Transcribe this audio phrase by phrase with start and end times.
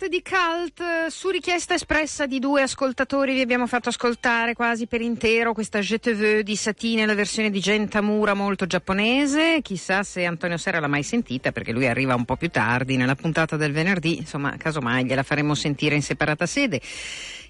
[0.00, 5.02] Parte di Cult, su richiesta espressa di due ascoltatori, vi abbiamo fatto ascoltare quasi per
[5.02, 9.58] intero questa Je te veux di Satine, la versione di Gentamura molto giapponese.
[9.60, 13.14] Chissà se Antonio Serra l'ha mai sentita, perché lui arriva un po' più tardi nella
[13.14, 14.16] puntata del venerdì.
[14.16, 16.80] Insomma, casomai gliela faremo sentire in separata sede.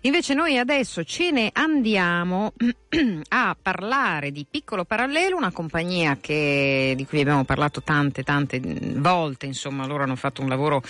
[0.05, 2.55] Invece noi adesso ce ne andiamo
[3.29, 9.45] a parlare di Piccolo Parallelo, una compagnia che, di cui abbiamo parlato tante, tante volte,
[9.45, 10.81] insomma loro hanno fatto un lavoro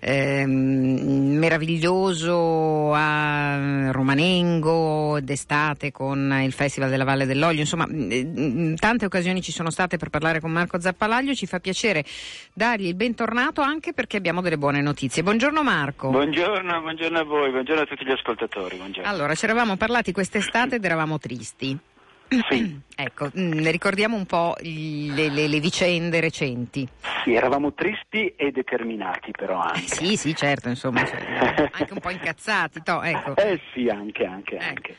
[0.00, 9.52] eh, meraviglioso a Romanengo d'estate con il Festival della Valle dell'Olio, insomma tante occasioni ci
[9.52, 12.04] sono state per parlare con Marco Zappalaglio, ci fa piacere
[12.52, 15.22] dargli il bentornato anche perché abbiamo delle buone notizie.
[15.22, 16.10] Buongiorno Marco.
[16.10, 18.76] Buongiorno, buongiorno a voi, buongiorno a tutti gli ascoltatori ascoltatori.
[18.76, 19.10] Buongiorno.
[19.10, 21.78] Allora, ci eravamo parlati quest'estate ed eravamo tristi.
[22.48, 22.80] Sì.
[22.96, 26.88] ecco, mm, ricordiamo un po' le, le, le, vicende recenti.
[27.22, 29.84] Sì, eravamo tristi e determinati però anche.
[29.84, 33.36] Eh, sì, sì, certo, insomma, cioè, anche un po' incazzati, to, ecco.
[33.36, 34.92] Eh sì, anche, anche, ecco.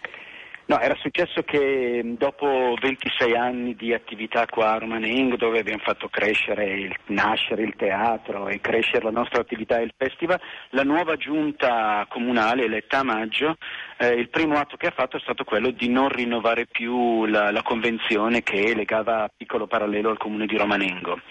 [0.68, 6.10] No, era successo che dopo 26 anni di attività qua a Romanengo, dove abbiamo fatto
[6.10, 10.38] crescere, il, nascere il teatro e crescere la nostra attività e il festival,
[10.72, 13.56] la nuova giunta comunale eletta a maggio,
[13.98, 17.50] eh, il primo atto che ha fatto è stato quello di non rinnovare più la,
[17.50, 21.22] la convenzione che legava Piccolo Parallelo al comune di Romanengo.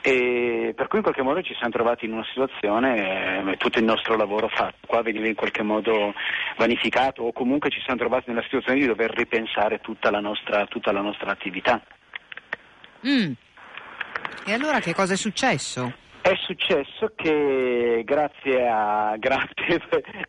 [0.00, 3.84] E per cui in qualche modo ci siamo trovati in una situazione, eh, tutto il
[3.84, 6.14] nostro lavoro fatto qua veniva in qualche modo
[6.56, 10.92] vanificato o comunque ci siamo trovati nella situazione di dover ripensare tutta la nostra, tutta
[10.92, 11.82] la nostra attività.
[13.06, 13.32] Mm.
[14.46, 15.92] E allora che cosa è successo?
[16.20, 19.80] È successo che grazie a, grazie,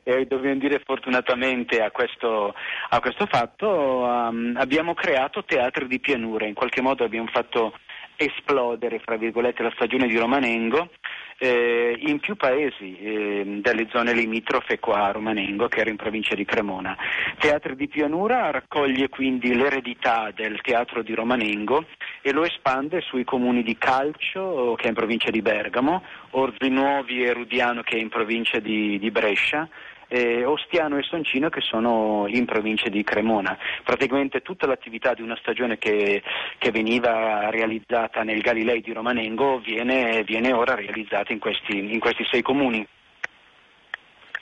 [0.04, 2.54] e dobbiamo dire fortunatamente a questo,
[2.90, 7.74] a questo fatto, um, abbiamo creato teatri di pianura, in qualche modo abbiamo fatto
[8.20, 10.90] esplodere fra virgolette, la stagione di Romanengo
[11.38, 16.36] eh, in più paesi eh, delle zone limitrofe qua a Romanengo che era in provincia
[16.36, 16.98] di Cremona.
[17.38, 21.86] Teatro di Pianura raccoglie quindi l'eredità del teatro di Romanengo
[22.22, 27.32] e lo espande sui comuni di Calcio che è in provincia di Bergamo, Orzinuovi e
[27.32, 29.68] Rudiano che è in provincia di, di Brescia
[30.10, 33.58] eh, Ostiano e Soncino che sono in provincia di Cremona.
[33.84, 36.22] Praticamente tutta l'attività di una stagione che,
[36.58, 42.26] che veniva realizzata nel Galilei di Romanengo viene, viene ora realizzata in questi, in questi
[42.30, 42.86] sei comuni.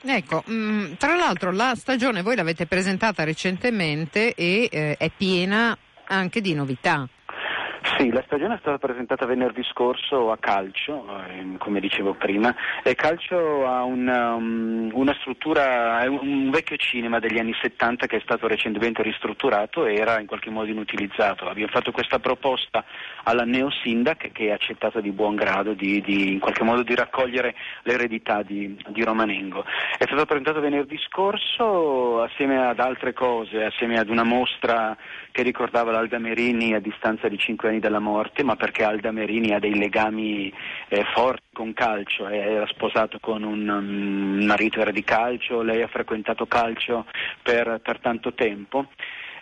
[0.03, 5.77] Ecco, mh, mm, tra l'altro la stagione voi l'avete presentata recentemente e eh, è piena
[6.05, 7.07] anche di novità.
[7.95, 12.53] Sì, la stagione è stata presentata venerdì scorso a Calcio, eh, come dicevo prima,
[12.83, 18.17] e Calcio ha una, um, una struttura, è un vecchio cinema degli anni 70 che
[18.17, 21.47] è stato recentemente ristrutturato e era in qualche modo inutilizzato.
[21.47, 22.83] Abbiamo fatto questa proposta
[23.23, 26.93] alla Neo Sindac che ha accettato di buon grado di, di, in qualche modo di
[26.93, 29.63] raccogliere l'eredità di, di Romanengo.
[29.97, 34.95] È stato presentato venerdì scorso assieme ad altre cose, assieme ad una mostra
[35.31, 39.53] che ricordava l'Alda Merini a distanza di 5 anni dalla morte, ma perché Alda Merini
[39.53, 40.51] ha dei legami
[40.89, 45.81] eh, forti con calcio, eh, era sposato con un um, marito era di calcio, lei
[45.81, 47.05] ha frequentato calcio
[47.41, 48.87] per, per tanto tempo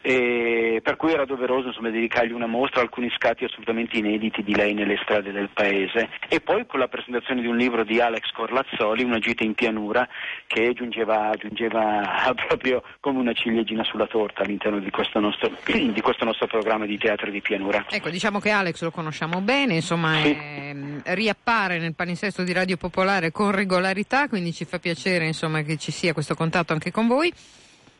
[0.08, 4.76] e per cui era doveroso insomma, dedicargli una mostra, alcuni scatti assolutamente inediti di lei
[4.76, 9.04] nelle strade del paese e poi con la presentazione di un libro di Alex Corlazzoli,
[9.04, 10.08] Una gita in pianura,
[10.46, 16.24] che giungeva, giungeva proprio come una ciliegina sulla torta all'interno di questo, nostro, di questo,
[16.24, 17.88] nostro, programma di teatro di pianura.
[17.90, 20.30] Ecco, diciamo che Alex lo conosciamo bene, insomma sì.
[20.30, 25.64] è, mm, riappare nel palinsesto di Radio Popolare con regolarità, quindi ci fa piacere insomma,
[25.64, 27.34] che ci sia questo contatto anche con voi.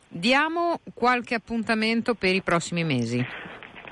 [0.08, 3.24] Diamo qualche appuntamento per i prossimi mesi.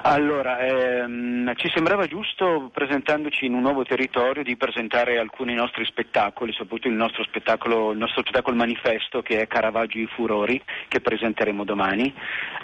[0.06, 6.52] Allora, ehm, ci sembrava giusto, presentandoci in un nuovo territorio, di presentare alcuni nostri spettacoli,
[6.52, 11.64] soprattutto il nostro spettacolo, il nostro spettacolo manifesto che è Caravaggio i Furori, che presenteremo
[11.64, 12.12] domani.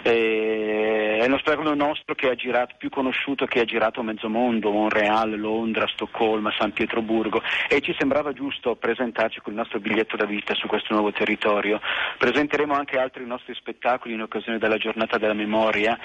[0.03, 4.69] Eh, è uno spettacolo nostro che ha girato, più conosciuto che ha girato mezzo mondo,
[4.69, 10.25] Montreal, Londra, Stoccolma, San Pietroburgo e ci sembrava giusto presentarci con il nostro biglietto da
[10.25, 11.81] vita su questo nuovo territorio.
[12.19, 15.97] Presenteremo anche altri nostri spettacoli in occasione della giornata della memoria.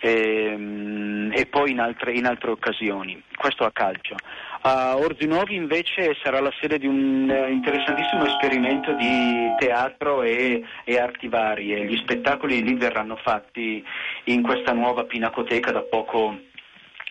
[0.00, 3.22] Ehm, Ehm, e poi in altre, in altre, occasioni.
[3.36, 4.16] Questo a calcio.
[4.62, 10.98] A Orzinuovi invece sarà la sede di un eh, interessantissimo esperimento di teatro e, e,
[10.98, 11.84] arti varie.
[11.84, 13.84] Gli spettacoli lì verranno fatti
[14.24, 16.38] in questa nuova pinacoteca da poco,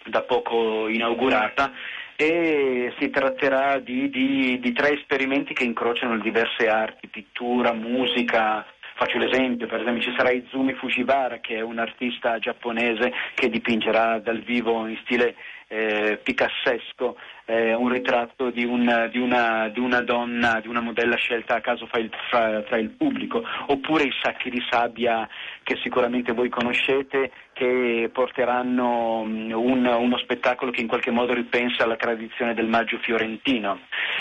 [0.06, 1.72] da poco inaugurata
[2.16, 8.64] e si tratterà di, di, di, tre esperimenti che incrociano diverse arti, pittura, musica,
[9.02, 14.20] Faccio l'esempio, per esempio ci sarà Izumi Fujiwara che è un artista giapponese che dipingerà
[14.20, 15.34] dal vivo in stile
[15.70, 21.16] eh, picassesco eh, un ritratto di, un, di, una, di, una, donna, di una modella
[21.16, 25.28] scelta a caso fra il, fra, fra il pubblico, oppure i sacchi di sabbia
[25.64, 31.86] che sicuramente voi conoscete, che porteranno mm, un, uno spettacolo che in qualche modo ripensa
[31.86, 33.80] alla tradizione del maggio fiorentino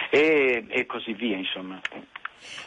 [0.09, 1.79] e, e così via, insomma.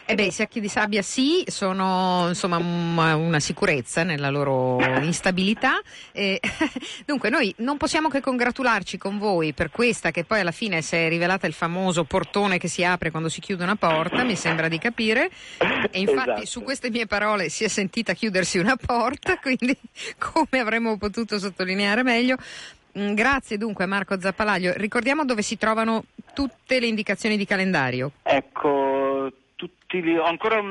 [0.05, 5.79] Eh beh, i sacchi di sabbia sì, sono insomma una sicurezza nella loro instabilità.
[6.11, 6.39] Eh,
[7.05, 10.95] dunque, noi non possiamo che congratularci con voi per questa che poi alla fine si
[10.95, 14.67] è rivelata il famoso portone che si apre quando si chiude una porta, mi sembra
[14.67, 15.29] di capire.
[15.91, 16.45] E infatti esatto.
[16.45, 19.77] su queste mie parole si è sentita chiudersi una porta, quindi
[20.17, 22.37] come avremmo potuto sottolineare meglio.
[22.97, 24.73] Mm, grazie dunque a Marco Zappalaglio.
[24.75, 28.11] Ricordiamo dove si trovano tutte le indicazioni di calendario.
[28.21, 30.61] Ecco, tutti, ancora,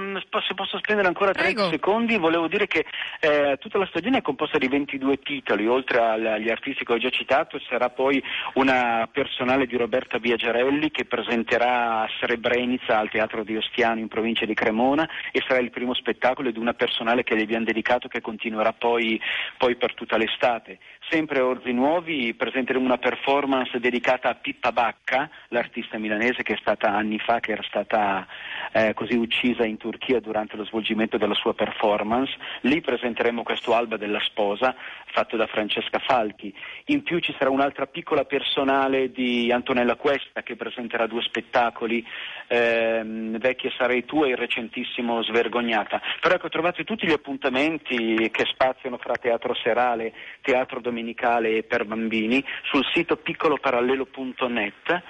[0.47, 1.71] se posso spendere ancora 30 Prego.
[1.71, 2.85] secondi, volevo dire che
[3.21, 7.11] eh, tutta la stagione è composta di 22 titoli, oltre agli artisti che ho già
[7.11, 8.23] citato sarà poi
[8.55, 14.45] una personale di Roberta Biagiarelli che presenterà a Srebrenica al Teatro di Ostiano in provincia
[14.45, 18.21] di Cremona e sarà il primo spettacolo di una personale che gli abbiamo dedicato che
[18.21, 19.21] continuerà poi,
[19.57, 20.79] poi per tutta l'estate.
[21.13, 26.59] Sempre a Orzi Nuovi presenteremo una performance dedicata a Pippa Bacca, l'artista milanese che è
[26.59, 28.27] stata anni fa, che era stata
[28.73, 32.35] eh, così uccisa in Turchia durante lo svolgimento della sua performance.
[32.63, 34.75] Lì presenteremo questo Alba della sposa
[35.13, 36.53] fatto da Francesca Falchi.
[36.87, 42.05] In più ci sarà un'altra piccola personale di Antonella Cuesta che presenterà due spettacoli,
[42.49, 46.01] ehm, Vecchia sarei tu e il recentissimo Svergognata.
[46.21, 52.43] Però ecco, trovate tutti gli appuntamenti che spaziano fra teatro serale, teatro domenicale per bambini
[52.63, 55.03] sul sito piccoloparallelo.net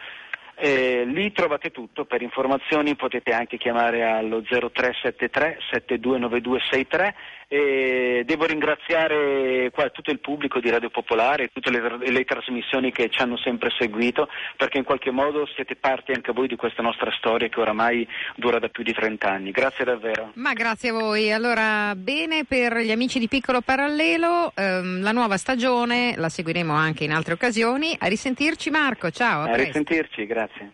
[0.54, 7.14] eh, lì trovate tutto, per informazioni potete anche chiamare allo 0373 729263
[7.52, 13.10] e devo ringraziare qua tutto il pubblico di Radio Popolare, tutte le, le, trasmissioni che
[13.10, 14.26] ci hanno sempre seguito
[14.56, 18.58] perché in qualche modo siete parte anche voi di questa nostra storia che oramai dura
[18.58, 19.50] da più di 30 anni.
[19.50, 20.30] Grazie davvero.
[20.36, 21.30] Ma grazie a voi.
[21.30, 27.04] Allora, bene per gli amici di Piccolo Parallelo, ehm, la nuova stagione la seguiremo anche
[27.04, 27.94] in altre occasioni.
[27.98, 29.42] A risentirci Marco, ciao.
[29.42, 30.41] A, a risentirci, grazie.
[30.42, 30.72] Grazie.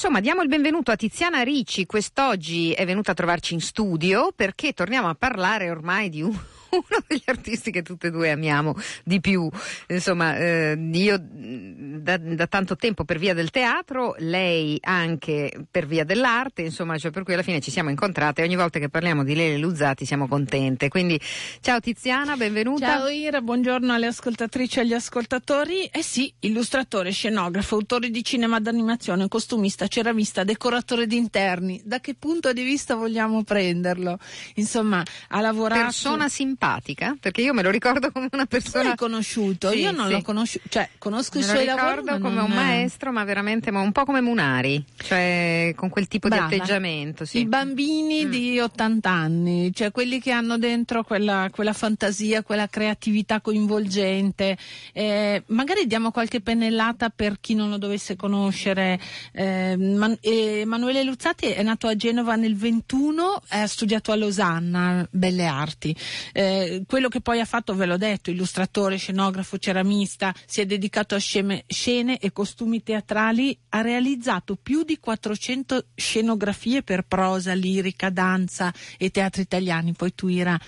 [0.00, 4.72] Insomma, diamo il benvenuto a Tiziana Ricci, quest'oggi è venuta a trovarci in studio perché
[4.72, 6.32] torniamo a parlare ormai di un
[6.76, 8.74] uno degli artisti che tutte e due amiamo
[9.04, 9.48] di più.
[9.88, 16.04] Insomma, eh, io da, da, tanto tempo per via del teatro, lei anche per via
[16.04, 19.24] dell'arte, insomma, cioè per cui alla fine ci siamo incontrate e ogni volta che parliamo
[19.24, 20.88] di Lele Luzzati siamo contente.
[20.88, 21.20] Quindi
[21.60, 22.86] ciao Tiziana, benvenuta.
[22.86, 25.84] Ciao Ira, buongiorno alle ascoltatrici e agli ascoltatori.
[25.86, 31.80] Eh sì, illustratore, scenografo, autore di cinema d'animazione, costumista, ceramista, decoratore di interni.
[31.84, 34.18] Da che punto di vista vogliamo prenderlo?
[34.54, 35.82] Insomma, ha lavorato...
[35.82, 37.16] Persona simpatica simpatica?
[37.18, 38.82] Perché io me lo ricordo come una persona.
[38.82, 39.70] Tu l'hai conosciuto?
[39.70, 40.12] Sì, io non sì.
[40.12, 41.94] l'ho conosciuto, cioè conosco me i suoi lavori.
[41.94, 46.08] Lo ricordo come un maestro, ma veramente ma un po' come Munari, cioè con quel
[46.08, 46.48] tipo Brava.
[46.48, 47.24] di atteggiamento.
[47.24, 47.38] Sì.
[47.38, 48.30] I bambini mm.
[48.30, 54.58] di 80 anni, cioè quelli che hanno dentro quella, quella fantasia, quella creatività coinvolgente.
[54.92, 58.98] Eh, magari diamo qualche pennellata per chi non lo dovesse conoscere.
[59.32, 65.46] Eh, Man- Emanuele Luzzati è nato a Genova nel 21, ha studiato a Losanna Belle
[65.46, 65.94] Arti.
[66.32, 70.66] Eh, eh, quello che poi ha fatto, ve l'ho detto, illustratore, scenografo, ceramista, si è
[70.66, 77.52] dedicato a scene, scene e costumi teatrali, ha realizzato più di 400 scenografie per prosa,
[77.52, 79.92] lirica, danza e teatri italiani.
[79.92, 80.58] Poi tu Ira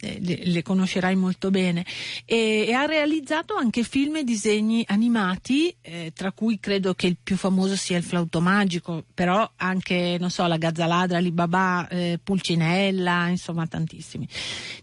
[0.00, 1.84] le, le, conoscerai molto bene,
[2.24, 7.16] e, e, ha realizzato anche film e disegni animati, eh, tra cui credo che il
[7.22, 13.28] più famoso sia il flauto magico, però anche, non so, la Gazzaladra, Alibaba, eh, Pulcinella,
[13.28, 14.28] insomma tantissimi.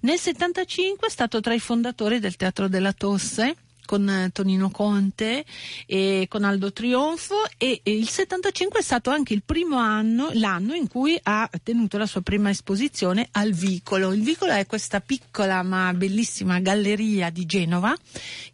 [0.01, 5.45] Nel 75 è stato tra i fondatori del Teatro della Tosse, con eh, Tonino Conte
[5.85, 10.73] e con Aldo Trionfo e, e, il 75 è stato anche il primo anno, l'anno
[10.73, 14.11] in cui ha tenuto la sua prima esposizione al Vicolo.
[14.11, 17.95] Il Vicolo è questa piccola ma bellissima galleria di Genova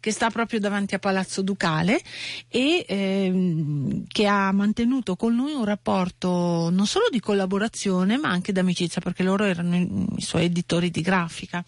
[0.00, 2.00] che sta proprio davanti a Palazzo Ducale
[2.48, 8.52] e ehm, che ha mantenuto con lui un rapporto non solo di collaborazione ma anche
[8.52, 11.64] d'amicizia perché loro erano i, suoi editori di grafica.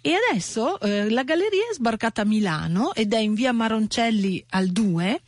[0.00, 4.68] E adesso eh, la galleria è sbarcata a Milano ed è in via Maroncelli al
[4.68, 5.22] 2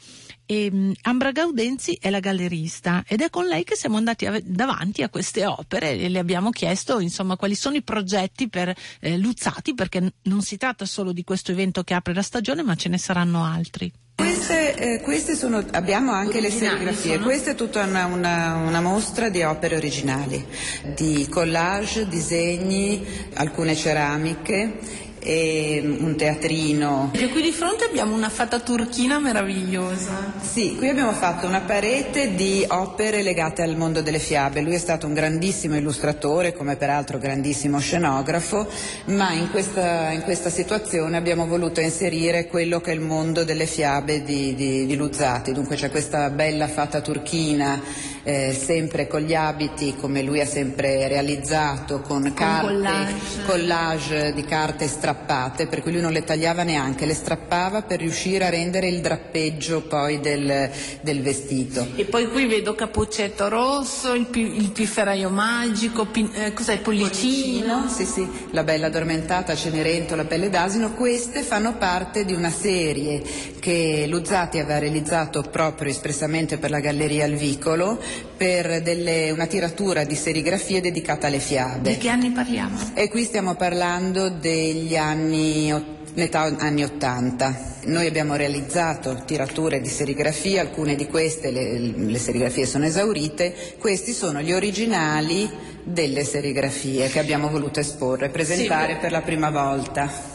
[0.44, 4.38] e um, Ambra Gaudenzi è la gallerista ed è con lei che siamo andati a,
[4.44, 9.16] davanti a queste opere e le abbiamo chiesto insomma quali sono i progetti per eh,
[9.16, 12.90] Luzzati perché non si tratta solo di questo evento che apre la stagione ma ce
[12.90, 13.90] ne saranno altri.
[14.16, 17.24] Queste, eh, queste sono, abbiamo anche le serigrafie, sono?
[17.24, 20.46] questa è tutta una, una, una, mostra di opere originali,
[20.94, 23.02] di collage, disegni,
[23.32, 27.10] alcune ceramiche e un teatrino.
[27.12, 30.32] E qui di fronte abbiamo una fata turchina meravigliosa.
[30.40, 34.60] Sì, qui abbiamo fatto una parete di opere legate al mondo delle fiabe.
[34.60, 38.68] Lui è stato un grandissimo illustratore, come peraltro grandissimo scenografo,
[39.06, 43.66] ma in questa, in questa situazione abbiamo voluto inserire quello che è il mondo delle
[43.66, 45.52] fiabe di, di, di Luzzati.
[45.52, 47.80] Dunque c'è questa bella fata turchina
[48.24, 53.44] eh, sempre con gli abiti come lui ha sempre realizzato, con carte, collage.
[53.46, 58.46] collage di carte strappate, per cui lui non le tagliava neanche, le strappava per riuscire
[58.46, 60.70] a rendere il drappeggio poi del,
[61.02, 61.86] del vestito.
[61.96, 67.88] E poi qui vedo Cappuccetto Rosso, il, il pifferaio magico, pin, eh, cos'è il pollicino?
[67.88, 73.22] Sì, sì, la bella addormentata, Cenerentola, pelle d'asino, queste fanno parte di una serie
[73.60, 78.00] che Luzzati aveva realizzato proprio espressamente per la Galleria al Vicolo
[78.42, 81.92] per delle, una tiratura di serigrafie dedicata alle fiabe.
[81.92, 82.76] Di che anni parliamo?
[82.92, 87.70] E qui stiamo parlando degli anni metà anni 80.
[87.84, 94.12] Noi abbiamo realizzato tirature di serigrafia, alcune di queste le, le, serigrafie sono esaurite, questi
[94.12, 95.48] sono gli originali
[95.84, 100.31] delle serigrafie che abbiamo voluto esporre, presentare sì, per la prima volta.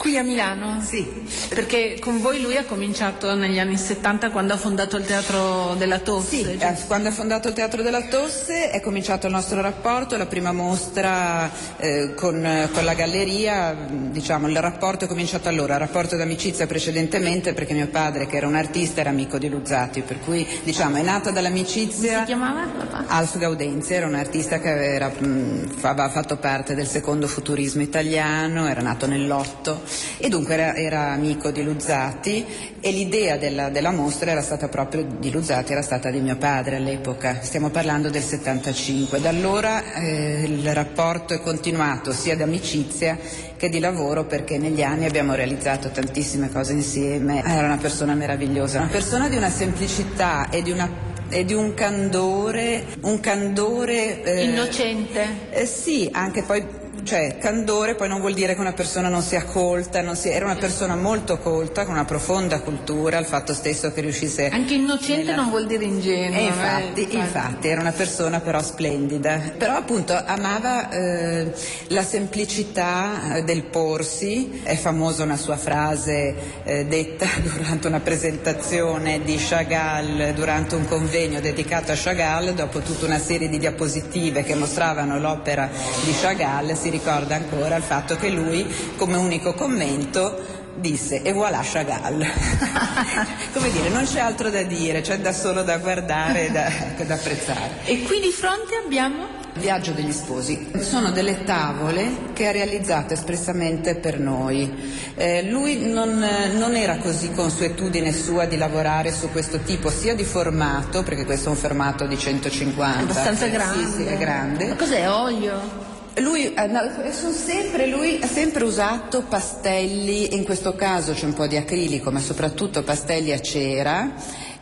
[0.00, 0.80] Qui a Milano?
[0.80, 1.06] Sì.
[1.50, 5.98] Perché con voi lui ha cominciato negli anni 70 quando ha fondato il Teatro della
[5.98, 6.36] Tosse?
[6.36, 6.64] Sì, giusto?
[6.64, 10.52] Eh, quando ha fondato il Teatro della Tosse è cominciato il nostro rapporto, la prima
[10.52, 16.66] mostra eh, con, con, la galleria, diciamo il rapporto è cominciato allora, il rapporto d'amicizia
[16.66, 20.96] precedentemente perché mio padre che era un artista era amico di Luzzati, per cui diciamo
[20.96, 22.20] è nata dall'amicizia.
[22.20, 23.04] Si chiamava papà?
[23.06, 28.80] Alf Gaudenzi, era un artista che mh, aveva fatto parte del secondo futurismo italiano, era
[28.80, 32.44] nato nell'otto e dunque era, era amico di Luzzati
[32.80, 36.76] e l'idea della, della, mostra era stata proprio di Luzzati, era stata di mio padre
[36.76, 39.20] all'epoca, stiamo parlando del 75.
[39.20, 43.18] Da allora eh, il rapporto è continuato sia d'amicizia
[43.56, 47.42] che di lavoro perché negli anni abbiamo realizzato tantissime cose insieme.
[47.44, 51.74] Era una persona meravigliosa, una persona di una semplicità e di una e di un
[51.74, 55.50] candore, un candore eh, innocente.
[55.50, 59.44] Eh, sì, anche poi cioè candore poi non vuol dire che una persona non sia
[59.44, 63.92] colta, non sia, era una persona molto colta, con una profonda cultura, il fatto stesso
[63.92, 64.48] che riuscisse...
[64.48, 65.36] Anche innocente nella...
[65.36, 66.38] non vuol dire ingenuo.
[66.38, 71.52] Eh, infatti, eh, infatti, era una persona però splendida, però appunto amava eh,
[71.88, 79.22] la semplicità eh, del porsi, è famosa una sua frase eh, detta durante una presentazione
[79.22, 84.54] di Chagall, durante un convegno dedicato a Chagall, dopo tutta una serie di diapositive che
[84.54, 85.68] mostravano l'opera
[86.04, 88.66] di Chagall, si ricorda ancora il fatto che lui,
[88.96, 92.24] come unico commento, disse e voilà Chagall.
[93.52, 96.70] Come dire, non c'è altro da dire, c'è da solo da guardare e da,
[97.04, 97.84] da apprezzare.
[97.84, 99.38] E qui di fronte abbiamo?
[99.54, 100.70] Viaggio degli sposi.
[100.78, 105.12] Sono delle tavole che ha realizzato espressamente per noi.
[105.16, 110.24] Eh, lui non, non, era così consuetudine sua di lavorare su questo tipo sia di
[110.24, 113.00] formato, perché questo è un formato di 150.
[113.00, 113.86] Abbastanza grande.
[113.86, 114.68] Sì, sì, è grande.
[114.68, 115.89] Ma cos'è olio?
[116.20, 121.56] Lui, eh, sempre, lui, ha sempre usato pastelli, in questo caso c'è un po' di
[121.56, 124.12] acrilico, ma soprattutto pastelli a cera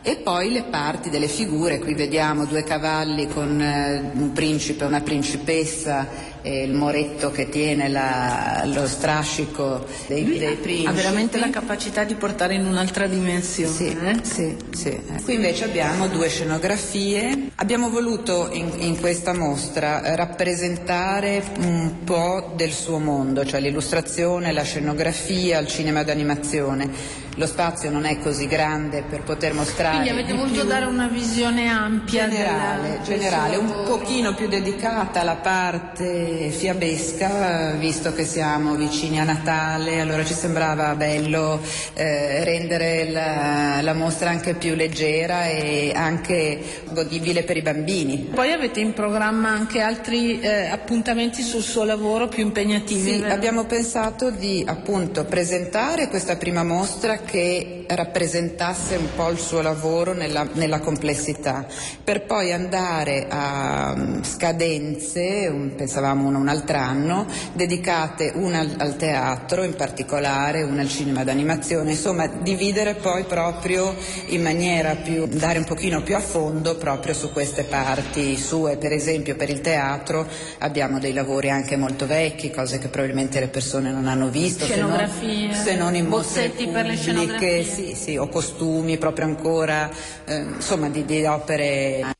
[0.01, 4.87] e poi le parti delle figure, qui vediamo due cavalli con eh, un principe e
[4.87, 6.07] una principessa
[6.41, 10.85] e il moretto che tiene la, lo strascico dei, dei, principi.
[10.85, 13.73] Ha veramente la capacità di portare in un'altra dimensione.
[13.73, 14.19] Sì, eh?
[14.21, 15.01] sì, sì.
[15.23, 17.49] Qui invece abbiamo due scenografie.
[17.55, 24.63] Abbiamo voluto in, in questa mostra rappresentare un po' del suo mondo, cioè l'illustrazione, la
[24.63, 30.01] scenografia, il cinema d'animazione lo spazio non è così grande per poter mostrare.
[30.01, 36.03] Quindi avete voluto dare una visione ampia generale, generale un pochino più dedicata alla parte
[36.29, 41.59] parte fiabesca, visto che siamo vicini a Natale, allora ci sembrava bello
[41.93, 48.29] eh, rendere la, la, mostra anche più leggera e anche godibile per i bambini.
[48.33, 53.17] Poi avete in programma anche altri eh, appuntamenti sul suo lavoro più impegnativi?
[53.17, 59.61] Sì, abbiamo pensato di appunto presentare questa prima mostra che rappresentasse un po' il suo
[59.61, 61.65] lavoro nella, nella complessità,
[62.03, 68.75] per poi andare a um, scadenze, un, pensavamo una un altro anno, dedicate una al,
[68.77, 73.95] al teatro in particolare, una al cinema d'animazione, insomma dividere poi proprio
[74.27, 78.91] in maniera più, andare un pochino più a fondo proprio su queste parti sue, per
[78.91, 80.27] esempio per il teatro
[80.59, 84.77] abbiamo dei lavori anche molto vecchi, cose che probabilmente le persone non hanno visto, se
[84.77, 85.09] non,
[85.51, 89.89] se non in mostre pubbliche, sì, sì, o costumi proprio ancora,
[90.25, 92.17] eh, insomma di, di opere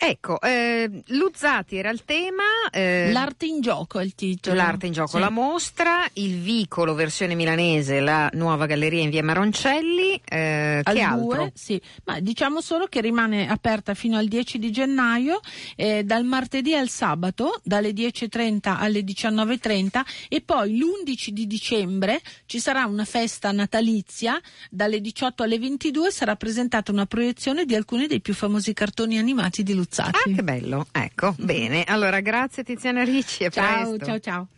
[0.00, 2.44] Ecco, eh, Luzzati era il tema.
[2.70, 4.54] Eh, L'arte in gioco è il titolo.
[4.54, 5.18] L'arte in gioco, sì.
[5.18, 10.14] la mostra, il vicolo versione milanese, la nuova galleria in via Maroncelli.
[10.24, 11.50] Eh, che altro?
[11.52, 11.82] sì.
[12.04, 15.40] Ma diciamo solo che rimane aperta fino al 10 di gennaio,
[15.74, 22.60] eh, dal martedì al sabato, dalle 10.30 alle 19.30 e poi l'11 di dicembre ci
[22.60, 24.40] sarà una festa natalizia,
[24.70, 29.64] dalle 18 alle 22 sarà presentata una proiezione di alcuni dei più famosi cartoni animati
[29.64, 29.86] di Luzzati.
[29.88, 30.30] Luzzati.
[30.30, 30.86] Ah, che bello.
[30.92, 31.84] Ecco, bene.
[31.84, 33.50] Allora, grazie Tiziana Ricci.
[33.50, 34.04] Ciao, presto.
[34.04, 34.48] ciao, ciao.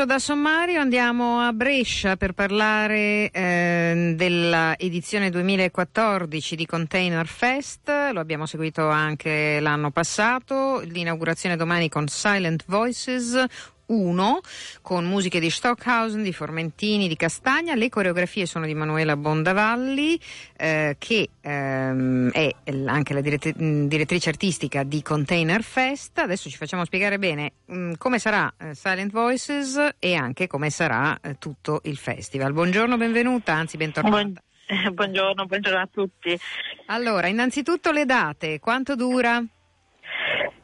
[0.00, 8.20] Promesso da sommario andiamo a Brescia per parlare eh, dell'edizione 2014 di Container Fest, lo
[8.20, 13.44] abbiamo seguito anche l'anno passato, l'inaugurazione domani con Silent Voices,
[13.90, 14.40] 1
[14.82, 17.74] con musiche di Stockhausen, di Formentini, di Castagna.
[17.74, 20.18] Le coreografie sono di Manuela Bondavalli,
[20.56, 22.54] eh, che ehm, è
[22.86, 26.18] anche la dirett- direttrice artistica di Container Fest.
[26.18, 31.18] Adesso ci facciamo spiegare bene mh, come sarà eh, Silent Voices e anche come sarà
[31.20, 32.52] eh, tutto il festival.
[32.52, 34.16] Buongiorno, benvenuta, anzi bentornata.
[34.16, 34.34] Buon-
[34.94, 36.38] buongiorno, buongiorno a tutti.
[36.86, 39.42] Allora, innanzitutto le date, quanto dura?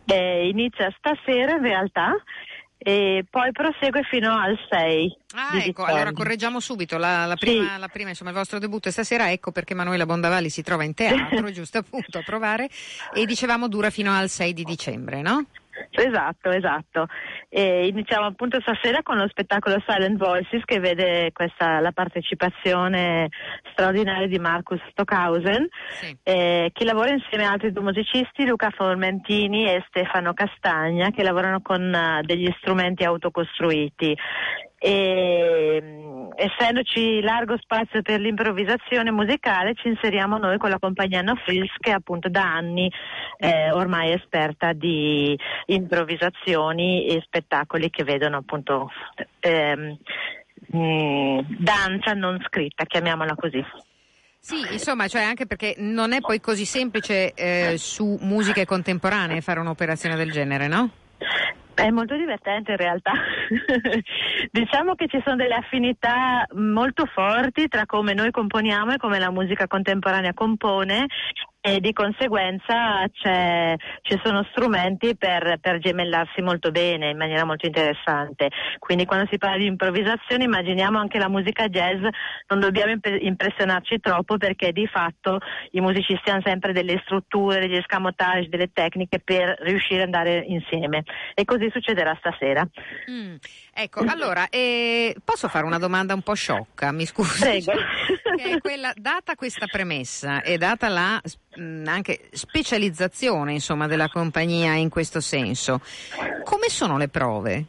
[0.08, 2.14] Eh, inizia stasera in realtà
[2.86, 5.16] e poi prosegue fino al 6.
[5.34, 6.98] Ah, ecco, allora correggiamo subito.
[6.98, 7.80] La, la, prima, sì.
[7.80, 10.94] la prima, insomma, il vostro debutto è stasera, ecco perché Manuela Bondavalli si trova in
[10.94, 12.68] teatro, giusto appunto a provare,
[13.12, 15.46] e dicevamo dura fino al 6 di dicembre, no?
[15.90, 17.06] Esatto, esatto.
[17.48, 23.28] E iniziamo appunto stasera con lo spettacolo Silent Voices che vede questa, la partecipazione
[23.72, 26.16] straordinaria di Marcus Stockhausen sì.
[26.22, 31.60] eh, che lavora insieme a altri due musicisti, Luca Formentini e Stefano Castagna, che lavorano
[31.60, 34.16] con uh, degli strumenti autocostruiti.
[34.78, 35.82] E,
[36.36, 41.90] essendoci largo spazio per l'improvvisazione musicale ci inseriamo noi con la compagnia No Frills che
[41.90, 42.92] appunto da anni
[43.38, 45.36] eh, ormai è esperta di
[45.66, 48.90] improvvisazioni e spettacoli che vedono appunto
[49.40, 49.98] ehm,
[50.76, 53.64] mm, danza non scritta, chiamiamola così.
[54.38, 59.58] Sì, insomma, cioè anche perché non è poi così semplice eh, su musiche contemporanee fare
[59.58, 60.90] un'operazione del genere, no?
[61.76, 63.12] È molto divertente in realtà.
[64.50, 69.30] diciamo che ci sono delle affinità molto forti tra come noi componiamo e come la
[69.30, 71.06] musica contemporanea compone
[71.66, 78.50] e di conseguenza ci sono strumenti per, per, gemellarsi molto bene, in maniera molto interessante.
[78.78, 82.00] Quindi quando si parla di improvvisazione immaginiamo anche la musica jazz,
[82.46, 85.40] non dobbiamo impressionarci troppo perché di fatto
[85.72, 91.02] i musicisti hanno sempre delle strutture, degli escamotage, delle tecniche per riuscire ad andare insieme
[91.34, 92.64] e così succederà stasera.
[93.10, 93.34] Mm.
[93.74, 97.40] Ecco, allora, eh, posso fare una domanda un po' sciocca, mi scusi?
[97.40, 97.72] Prego.
[98.60, 101.20] Quella, data questa premessa e data la
[101.56, 105.80] mh, anche specializzazione insomma, della compagnia in questo senso,
[106.44, 107.66] come sono le prove?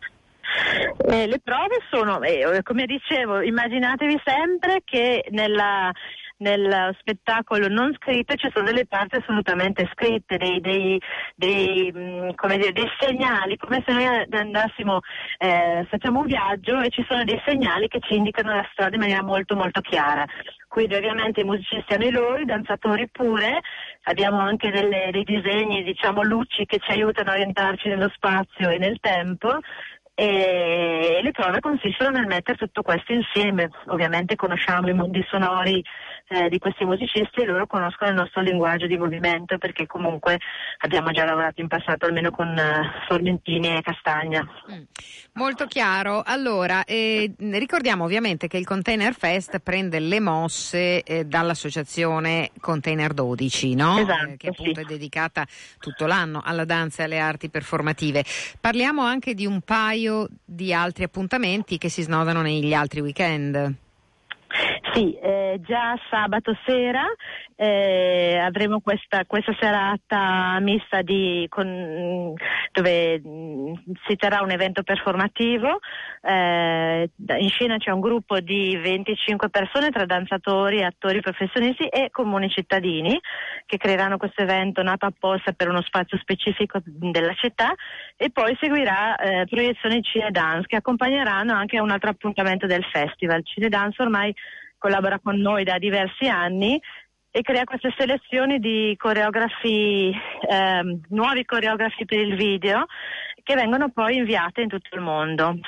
[1.09, 5.91] Eh, le prove sono, eh, come dicevo, immaginatevi sempre che nella
[6.37, 11.01] nel spettacolo non scritto ci sono delle parti assolutamente scritte, dei, dei,
[11.35, 14.99] dei, mm, dire, dei segnali, come se noi andassimo,
[15.37, 19.01] eh, facciamo un viaggio e ci sono dei segnali che ci indicano la strada in
[19.01, 20.25] maniera molto molto chiara.
[20.67, 23.61] Quindi ovviamente i musicisti hanno i loro, i danzatori pure,
[24.03, 28.77] abbiamo anche delle, dei disegni, diciamo luci che ci aiutano a orientarci nello spazio e
[28.77, 29.59] nel tempo
[30.19, 33.69] e le prove consistono nel mettere tutto questo insieme.
[33.87, 35.83] Ovviamente conosciamo i mondi sonori
[36.29, 40.39] eh, di questi musicisti e loro conoscono il nostro linguaggio di movimento perché comunque
[40.79, 44.45] abbiamo già lavorato in passato almeno con uh, Sorrentini e Castagna.
[44.71, 44.81] Mm.
[45.33, 46.23] Molto chiaro.
[46.25, 53.75] Allora, eh, ricordiamo ovviamente che il Container Fest prende le mosse eh, dall'associazione Container 12,
[53.75, 53.99] no?
[53.99, 54.81] esatto, che appunto sì.
[54.81, 55.45] è dedicata
[55.79, 58.23] tutto l'anno alla danza e alle arti performative.
[58.59, 63.75] Parliamo anche di un paio di altri appuntamenti che si snodano negli altri weekend.
[64.93, 67.05] Sì, eh, già sabato sera
[67.55, 72.33] eh, avremo questa, questa, serata mista di, con,
[72.71, 73.73] dove mm,
[74.07, 75.79] si terrà un evento performativo.
[76.21, 82.49] Eh, in scena c'è un gruppo di 25 persone tra danzatori, attori professionisti e comuni
[82.49, 83.19] cittadini
[83.65, 87.73] che creeranno questo evento nato apposta per uno spazio specifico della città
[88.15, 93.43] e poi seguirà eh, proiezioni Cine Dance che accompagneranno anche un altro appuntamento del festival.
[93.43, 94.33] Cine Dance ormai
[94.77, 96.81] collabora con noi da diversi anni
[97.29, 100.11] e crea queste selezioni di coreografi,
[100.49, 102.85] ehm, nuovi coreografi per il video
[103.43, 105.59] che vengono poi inviate in tutto il mondo.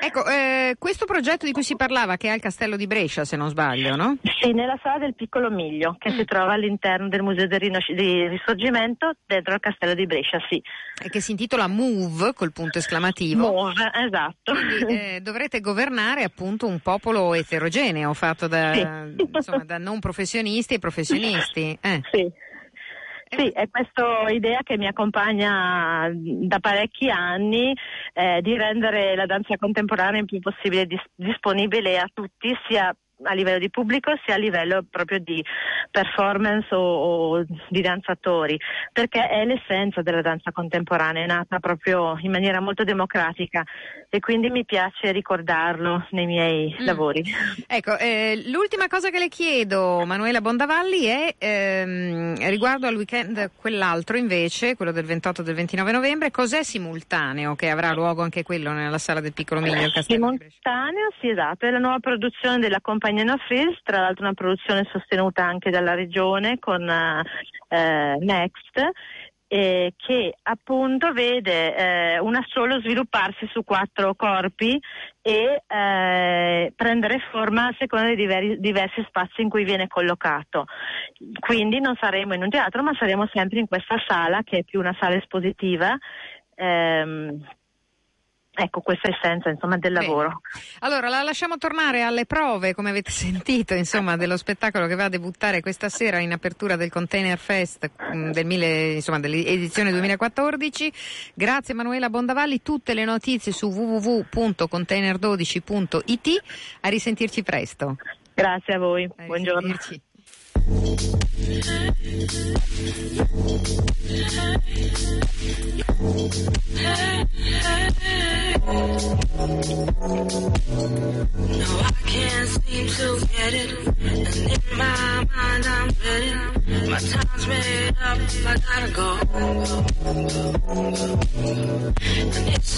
[0.00, 3.36] Ecco, eh, questo progetto di cui si parlava, che è al Castello di Brescia, se
[3.36, 4.16] non sbaglio, no?
[4.40, 6.16] Sì, nella sala del Piccolo Miglio, che mm.
[6.16, 10.62] si trova all'interno del Museo del Rinos- di Risorgimento, dentro al Castello di Brescia, sì.
[11.02, 13.50] E che si intitola Move, col punto esclamativo.
[13.50, 14.52] Move, esatto.
[14.52, 18.86] Quindi, eh, dovrete governare appunto un popolo eterogeneo, fatto da, sì.
[19.32, 21.78] insomma, da non professionisti e professionisti.
[21.80, 22.00] Eh.
[22.10, 22.30] Sì.
[23.36, 27.74] Sì, è questa idea che mi accompagna da parecchi anni
[28.12, 33.34] eh, di rendere la danza contemporanea il più possibile dis- disponibile a tutti, sia a
[33.34, 35.44] livello di pubblico sia a livello proprio di
[35.90, 38.58] performance o, o, di danzatori,
[38.92, 43.64] perché è l'essenza della danza contemporanea, è nata proprio in maniera molto democratica
[44.08, 46.84] e quindi mi piace ricordarlo nei miei mm.
[46.84, 47.22] lavori.
[47.66, 54.16] Ecco, eh, l'ultima cosa che le chiedo, Manuela Bondavalli, è ehm, riguardo al weekend quell'altro
[54.16, 58.72] invece, quello del 28 e del 29 novembre, cos'è simultaneo che avrà luogo anche quello
[58.72, 59.90] nella sala del Piccolo Miglio?
[60.02, 64.34] Simultaneo, sì esatto, è la nuova produzione della compagnia compagnia No Freeze, tra l'altro una
[64.34, 68.90] produzione sostenuta anche dalla regione con eh, Next.
[69.46, 74.80] Eh, che appunto vede eh, una solo svilupparsi su quattro corpi
[75.22, 80.64] e eh, prendere forma a seconda dei diver- diversi spazi in cui viene collocato.
[81.38, 84.80] Quindi non saremo in un teatro, ma saremo sempre in questa sala che è più
[84.80, 85.96] una sala espositiva.
[86.56, 87.46] Ehm,
[88.56, 90.06] Ecco, questa è l'essenza insomma, del Bene.
[90.06, 90.40] lavoro.
[90.80, 95.08] Allora, la lasciamo tornare alle prove, come avete sentito, insomma, dello spettacolo che va a
[95.08, 100.92] debuttare questa sera in apertura del Container Fest mm, del mille, insomma, dell'edizione 2014.
[101.34, 106.42] Grazie Emanuela Bondavalli, tutte le notizie su www.container12.it.
[106.80, 107.96] A risentirci presto.
[108.34, 109.74] Grazie a voi, a buongiorno.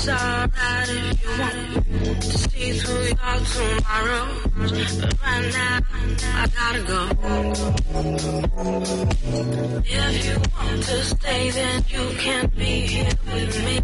[0.09, 1.86] Alright if you want
[2.31, 4.27] to see through your tomorrow.
[4.57, 4.73] But
[5.23, 5.81] right now,
[6.35, 7.01] I gotta go.
[9.85, 13.77] If you want to stay, then you can be here with me.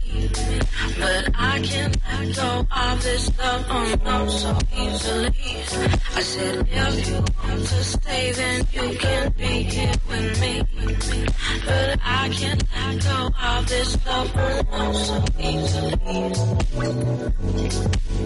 [0.98, 5.30] But I can't let go of this love, oh no, so easily.
[6.14, 10.62] I said, if you want to stay, then you can be here with me.
[11.64, 15.92] But I can't let go of this love, oh no, so easily.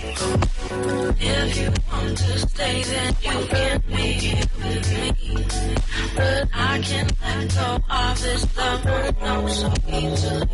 [0.00, 5.44] If you want to stay, then you can be here with me.
[6.14, 10.46] But I can't let go of this love know so easily.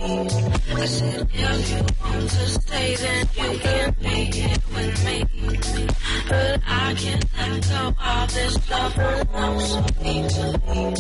[0.74, 5.24] I said, if you want to stay, then you can be here with me.
[6.26, 10.94] But I can't let go of this love know so easily.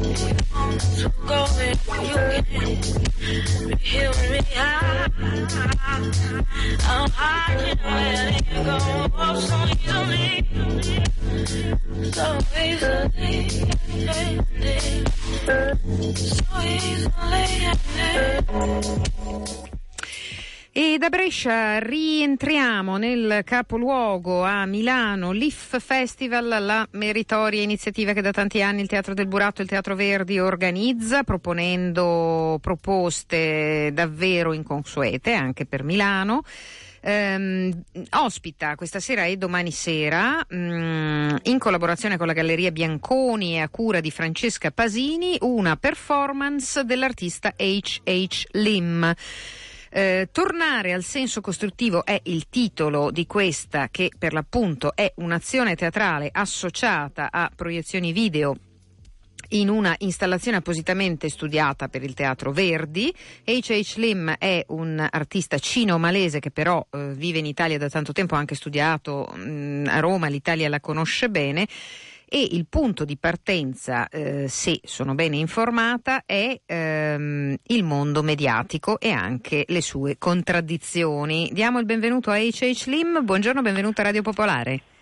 [0.00, 2.16] If you want to go, then you
[3.76, 4.38] can with me.
[6.80, 7.17] Oh, uh-huh.
[7.17, 7.17] I
[20.72, 28.30] E da Brescia rientriamo nel capoluogo a Milano, l'IF Festival, la meritoria iniziativa che da
[28.30, 35.32] tanti anni il Teatro del Buratto e il Teatro Verdi organizza, proponendo proposte davvero inconsuete
[35.32, 36.42] anche per Milano.
[37.08, 43.60] Ehm, ospita questa sera e domani sera, mh, in collaborazione con la Galleria Bianconi e
[43.60, 48.48] a cura di Francesca Pasini, una performance dell'artista H.H.
[48.50, 49.14] Lim.
[49.90, 55.76] Eh, tornare al senso costruttivo è il titolo di questa che per l'appunto è un'azione
[55.76, 58.54] teatrale associata a proiezioni video
[59.50, 63.14] in una installazione appositamente studiata per il Teatro Verdi.
[63.44, 63.96] H.H.
[63.96, 68.38] Lim è un artista cino-malese che però eh, vive in Italia da tanto tempo, ha
[68.38, 71.66] anche studiato mh, a Roma, l'Italia la conosce bene
[72.30, 79.00] e il punto di partenza, eh, se sono bene informata, è ehm, il mondo mediatico
[79.00, 81.48] e anche le sue contraddizioni.
[81.52, 82.84] Diamo il benvenuto a H.H.
[82.86, 84.97] Lim, buongiorno, benvenuto a Radio Popolare.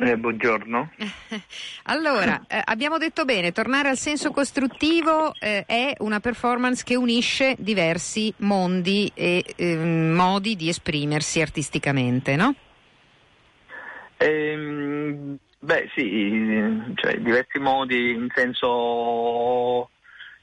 [0.00, 0.92] Eh, buongiorno.
[1.84, 7.56] allora, eh, abbiamo detto bene, tornare al senso costruttivo eh, è una performance che unisce
[7.58, 12.54] diversi mondi e ehm, modi di esprimersi artisticamente, no?
[14.18, 19.90] Ehm, beh sì, cioè diversi modi in senso,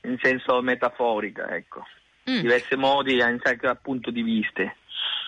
[0.02, 1.86] in senso metaforico, ecco.
[2.30, 2.40] Mm.
[2.42, 4.64] Diversi modi anche dal punto di vista.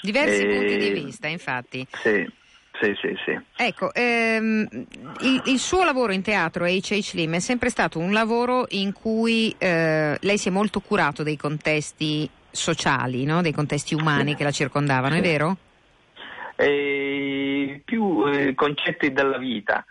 [0.01, 1.87] Diversi punti di vista, infatti.
[1.91, 2.45] Sì.
[2.79, 3.39] Sì, sì, sì.
[3.55, 4.67] Ecco, ehm,
[5.21, 7.13] il, il, suo lavoro in teatro H.H.
[7.13, 11.37] Lim è sempre stato un lavoro in cui eh, lei si è molto curato dei
[11.37, 13.41] contesti sociali, no?
[13.41, 15.57] dei contesti umani che la circondavano, è vero?
[16.55, 19.83] E più eh, concetti della vita,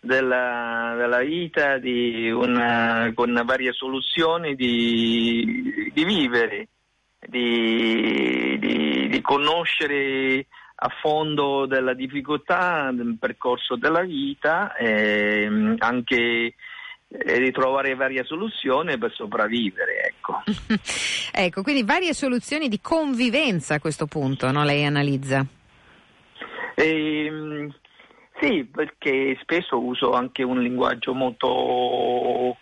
[0.00, 6.68] della, della vita una, con varie soluzioni di, di vivere,
[7.26, 16.54] di, di, di conoscere a fondo della difficoltà del percorso della vita e mm, anche
[17.08, 20.04] ritrovare varie soluzioni per sopravvivere.
[20.06, 20.42] Ecco.
[21.32, 24.64] ecco, quindi varie soluzioni di convivenza a questo punto, no?
[24.64, 25.46] lei analizza?
[26.74, 27.74] E, ehm,
[28.40, 32.56] sì, perché spesso uso anche un linguaggio molto uh,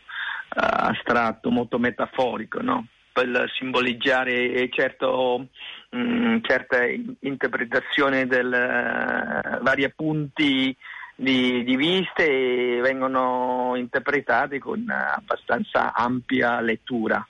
[0.51, 2.87] astratto, molto metaforico, no?
[3.12, 5.48] Per simboleggiare certo
[5.90, 10.75] mh, mm, certe interpretazioni del uh, vari punti
[11.14, 17.25] di, di vista e vengono interpretati con abbastanza ampia lettura.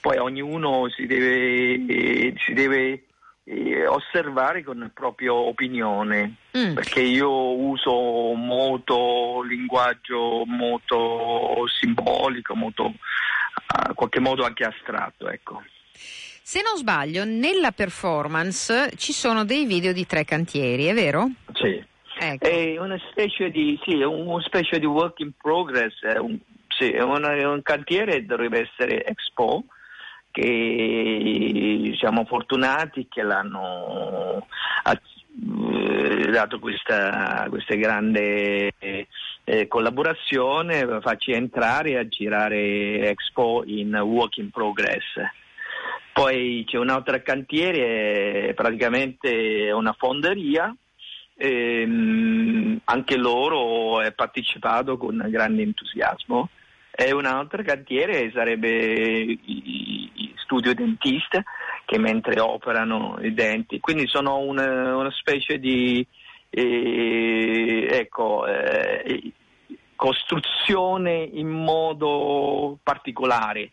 [0.00, 3.04] Poi ognuno si deve, si deve
[3.44, 6.74] eh, osservare con la propria opinione, mm.
[6.74, 12.94] perché io uso molto linguaggio molto simbolico, molto,
[13.66, 15.28] a qualche modo anche astratto.
[15.28, 15.62] Ecco.
[15.92, 21.28] Se non sbaglio, nella performance ci sono dei video di tre cantieri, è vero?
[21.52, 21.84] Sì.
[22.20, 22.48] Ecco.
[22.48, 27.00] È una specie di, sì, una specie di work in progress, è un, sì, è
[27.00, 29.64] una, è un cantiere dovrebbe essere Expo,
[30.32, 34.46] che siamo fortunati che l'hanno
[35.40, 38.72] eh, dato questa, questa grande
[39.44, 45.04] eh, collaborazione, farci entrare a girare Expo in work in progress.
[46.12, 50.74] Poi c'è un altro cantiere, praticamente una fonderia,
[51.36, 56.48] ehm, anche loro hanno partecipato con grande entusiasmo.
[56.90, 59.38] E un altro cantiere sarebbe
[60.42, 61.44] studio dentista
[61.88, 66.06] che mentre operano i denti, quindi sono una, una specie di
[66.50, 69.32] eh, ecco, eh,
[69.96, 73.70] costruzione in modo particolare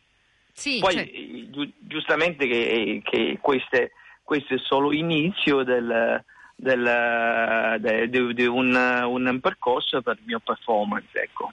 [0.58, 1.04] sì, Poi cioè...
[1.04, 3.92] gi- giustamente che, che, queste
[4.24, 6.24] questo è solo l'inizio del,
[6.56, 11.10] del, de, de, de un, un, percorso per il mio performance.
[11.12, 11.52] Ecco.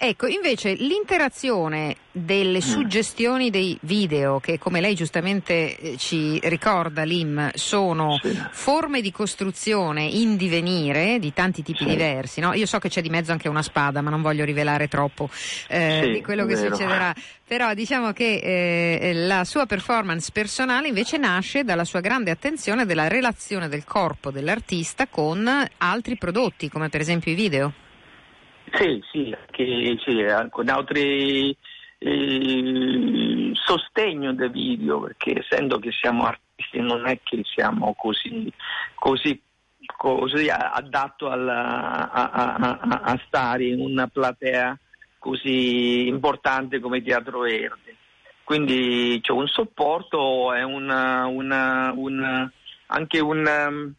[0.00, 2.60] Ecco, invece l'interazione delle mm.
[2.60, 8.40] suggestioni dei video, che come lei giustamente eh, ci ricorda, Lim, sono sì.
[8.52, 11.90] forme di costruzione in divenire di tanti tipi sì.
[11.90, 12.40] diversi.
[12.40, 12.54] No?
[12.54, 15.28] Io so che c'è di mezzo anche una spada, ma non voglio rivelare troppo
[15.66, 16.76] eh, sì, di quello che vero.
[16.76, 17.12] succederà.
[17.44, 23.08] Però diciamo che eh, la sua performance personale invece nasce dalla sua grande attenzione della
[23.08, 27.72] relazione del corpo dell'artista con altri prodotti, come per esempio i video.
[28.72, 31.56] Sì, sì, che, sì con altri
[31.98, 38.52] eh, sostegno del video, perché essendo che siamo artisti non è che siamo così,
[38.94, 39.40] così,
[39.96, 44.78] così adatto alla, a, a, a, stare in una platea
[45.18, 47.96] così importante come Teatro Verde.
[48.44, 52.50] Quindi c'è un supporto e una, una, una,
[52.86, 53.94] anche un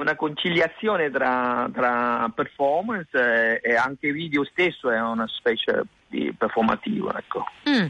[0.00, 7.14] una conciliazione tra, tra performance e, e, anche video stesso è una specie di performativo.
[7.14, 7.44] Ecco.
[7.68, 7.86] Mm.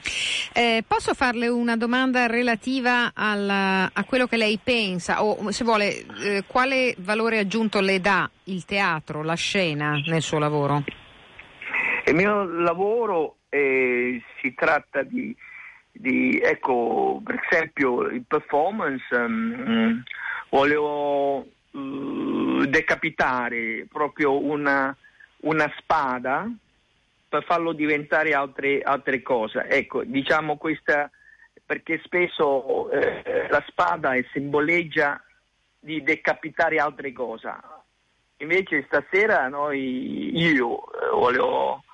[0.52, 6.04] Eh, posso farle una domanda relativa alla, a quello che lei pensa o se vuole
[6.22, 10.82] eh, quale valore aggiunto le dà il teatro, la scena nel suo lavoro?
[12.06, 15.34] Il mio lavoro eh, si tratta di,
[15.92, 20.02] di, ecco, per esempio il performance, um,
[20.48, 24.96] volevo uh, decapitare proprio una,
[25.42, 26.50] una, spada
[27.28, 29.66] per farlo diventare altre, altre cose.
[29.68, 31.10] Ecco, diciamo questa,
[31.64, 35.22] perché spesso eh, la spada simboleggia
[35.78, 37.52] di decapitare altre cose.
[38.38, 41.84] Invece stasera noi, io eh, volevo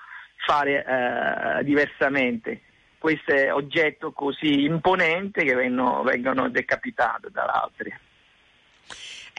[0.46, 2.62] fare eh, diversamente
[2.98, 7.90] questo oggetto così imponente che vengono, vengono decapitati dall'altro.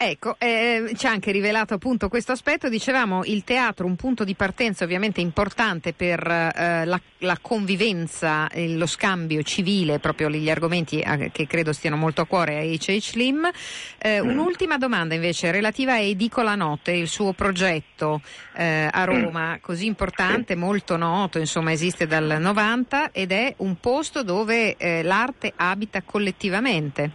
[0.00, 4.36] Ecco, eh, ci ha anche rivelato appunto questo aspetto, dicevamo il teatro un punto di
[4.36, 11.00] partenza ovviamente importante per eh, la, la, convivenza, eh, lo scambio civile, proprio gli argomenti
[11.00, 13.50] eh, che credo stiano molto a cuore a HH Lim.
[13.98, 14.28] Eh, mm.
[14.28, 18.20] Un'ultima domanda invece relativa a Edicola Notte, il suo progetto
[18.54, 19.60] eh, a Roma, mm.
[19.60, 26.02] così importante, molto noto, insomma esiste dal 90 ed è un posto dove l'arte abita
[26.02, 27.10] collettivamente.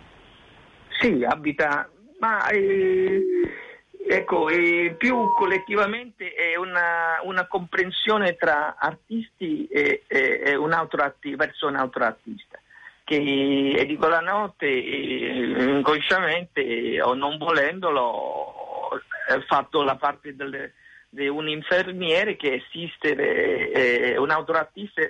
[1.00, 1.88] Sì, abita
[2.24, 3.22] ma eh,
[4.08, 11.04] ecco, eh, più collettivamente è una, una, comprensione tra artisti e, e, e un altro
[11.04, 12.58] arti, verso un altro artista
[13.04, 19.02] che e dico la notte eh, inconsciamente o non volendolo ho
[19.46, 20.76] fatto la parte delle,
[21.10, 25.02] di un infermiere che assiste eh, un altro artista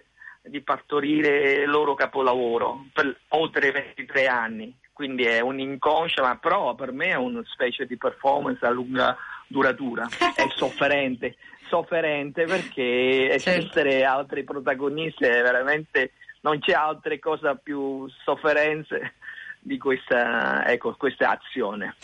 [0.41, 6.92] di partorire il loro capolavoro per oltre 23 anni quindi è un'inconscia, ma però per
[6.92, 11.36] me è una specie di performance a lunga duratura, è sofferente,
[11.68, 13.60] sofferente perché certo.
[13.60, 19.16] esistere altri protagonisti è veramente non c'è altra cosa più sofferenze
[19.60, 21.96] di questa, ecco, questa azione.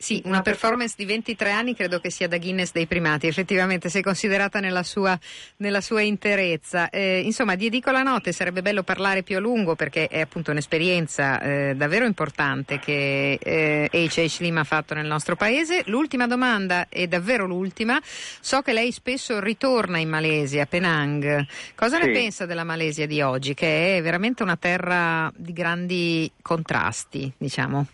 [0.00, 4.00] Sì, una performance di 23 anni credo che sia da Guinness dei primati, effettivamente se
[4.00, 5.18] considerata nella sua,
[5.56, 6.88] nella sua interezza.
[6.88, 11.40] Eh, insomma, di Edicola Notte sarebbe bello parlare più a lungo perché è appunto un'esperienza
[11.40, 14.36] eh, davvero importante che eh, H.H.
[14.38, 15.82] Lim ha fatto nel nostro paese.
[15.86, 18.00] L'ultima domanda è davvero l'ultima.
[18.00, 21.44] So che lei spesso ritorna in Malesia, a Penang.
[21.74, 22.06] Cosa sì.
[22.06, 27.84] ne pensa della Malesia di oggi, che è veramente una terra di grandi contrasti, diciamo?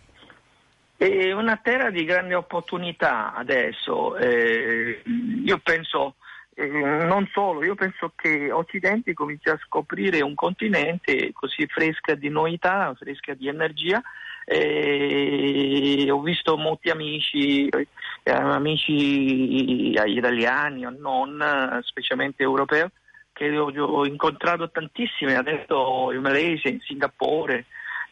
[0.97, 4.15] È una terra di grande opportunità adesso.
[4.15, 5.01] Eh,
[5.43, 6.15] io penso,
[6.53, 12.29] eh, non solo, io penso che Occidente comincia a scoprire un continente così fresca di
[12.29, 14.01] novità, fresca di energia.
[14.45, 22.85] Eh, ho visto molti amici, eh, amici italiani o non, specialmente europei,
[23.33, 27.65] che ho, ho incontrato tantissimi adesso in Malaysia, in Singapore,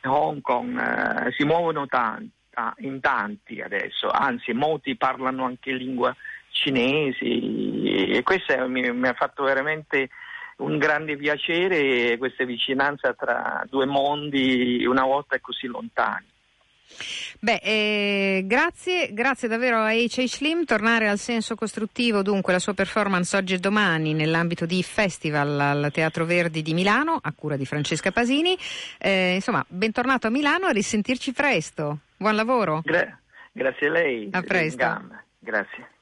[0.04, 2.41] in Hong Kong, eh, si muovono tanti
[2.78, 6.16] in tanti adesso, anzi molti parlano anche lingua
[6.52, 10.10] cinese e questo mi, mi ha fatto veramente
[10.58, 16.28] un grande piacere questa vicinanza tra due mondi una volta così lontani.
[17.39, 20.27] Beh, eh, grazie, grazie davvero a H.H.
[20.27, 20.65] Slim.
[20.65, 25.89] Tornare al senso costruttivo, dunque, la sua performance oggi e domani nell'ambito di Festival al
[25.91, 28.58] Teatro Verdi di Milano, a cura di Francesca Pasini.
[28.98, 32.00] Eh, insomma, bentornato a Milano e risentirci presto.
[32.17, 32.81] Buon lavoro.
[32.83, 33.17] Gra-
[33.52, 34.29] grazie a lei.
[34.31, 35.21] A presto.
[35.39, 35.92] Grazie.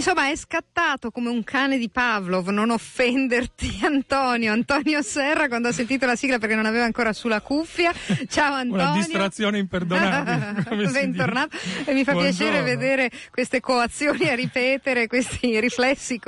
[0.00, 4.50] Insomma, è scattato come un cane di Pavlov, non offenderti Antonio.
[4.50, 7.92] Antonio Serra quando ha sentito la sigla perché non aveva ancora sulla cuffia.
[8.26, 8.82] Ciao Antonio.
[8.86, 10.88] Una distrazione imperdonabile.
[10.90, 11.54] Bentornato.
[11.84, 12.20] E mi fa Buongiorno.
[12.38, 16.18] piacere vedere queste coazioni a ripetere, questi riflessi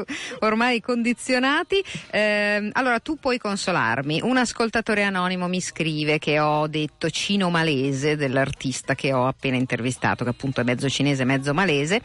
[0.41, 1.83] ormai condizionati.
[2.11, 4.21] Ehm, allora, tu puoi consolarmi.
[4.23, 10.25] Un ascoltatore anonimo mi scrive che ho detto cino malese dell'artista che ho appena intervistato,
[10.25, 12.03] che appunto è mezzo cinese, mezzo malese,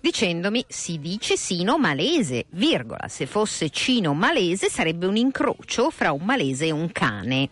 [0.00, 6.22] dicendomi si dice sino malese, virgola, se fosse cino malese sarebbe un incrocio fra un
[6.22, 7.50] malese e un cane.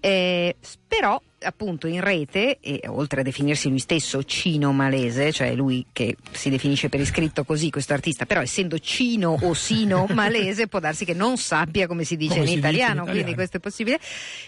[0.00, 5.86] Eh, però appunto in rete, e oltre a definirsi lui stesso cino malese, cioè lui
[5.92, 10.80] che si definisce per iscritto così questo artista, però essendo cino o sino malese può
[10.80, 13.10] darsi che non sappia come si dice, Come in, si dice in italiano, italiano.
[13.12, 13.98] quindi questo è possibile.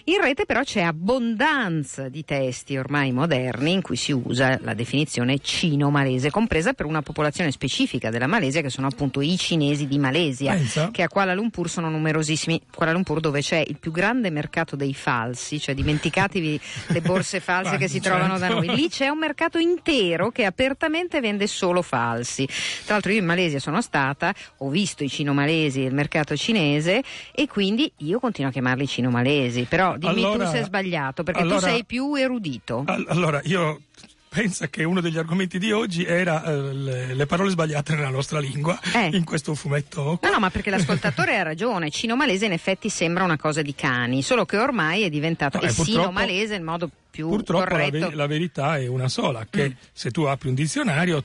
[0.04, 5.38] In rete però c'è abbondanza di testi ormai moderni in cui si usa la definizione
[5.38, 10.54] cino-malese, compresa per una popolazione specifica della Malesia che sono appunto i cinesi di Malesia,
[10.54, 10.90] Pensa.
[10.90, 12.60] che a Kuala Lumpur sono numerosissimi.
[12.74, 17.76] Kuala Lumpur dove c'è il più grande mercato dei falsi, cioè dimenticatevi le borse false
[17.76, 18.18] che si Certo.
[18.18, 18.74] trovano da noi.
[18.74, 22.46] Lì c'è un mercato intero che apertamente vende solo falsi.
[22.84, 27.02] Tra l'altro io in Malesia sono stata, ho visto i cino-malesi e il mercato cinese
[27.32, 31.40] e quindi io continuo a chiamarli cino-malesi, però dimmi Allora- tu se è sbagliato perché
[31.42, 32.82] tu allora- sei più erudito.
[32.86, 33.80] All- Allora, io
[34.28, 38.38] penso che uno degli argomenti di oggi era eh, le, le parole sbagliate nella nostra
[38.38, 39.10] lingua Eh.
[39.12, 40.18] in questo fumetto.
[40.22, 41.90] No, no, ma perché l'ascoltatore ha ragione.
[41.90, 45.66] Cino-malese in effetti sembra una cosa di cani, solo che ormai è diventato No, e
[45.66, 48.08] e purtroppo- sino-malese il modo più Purtroppo la, corretto.
[48.10, 49.72] ve- la verità è una sola, che Mm.
[49.92, 51.24] se tu apri un dizionario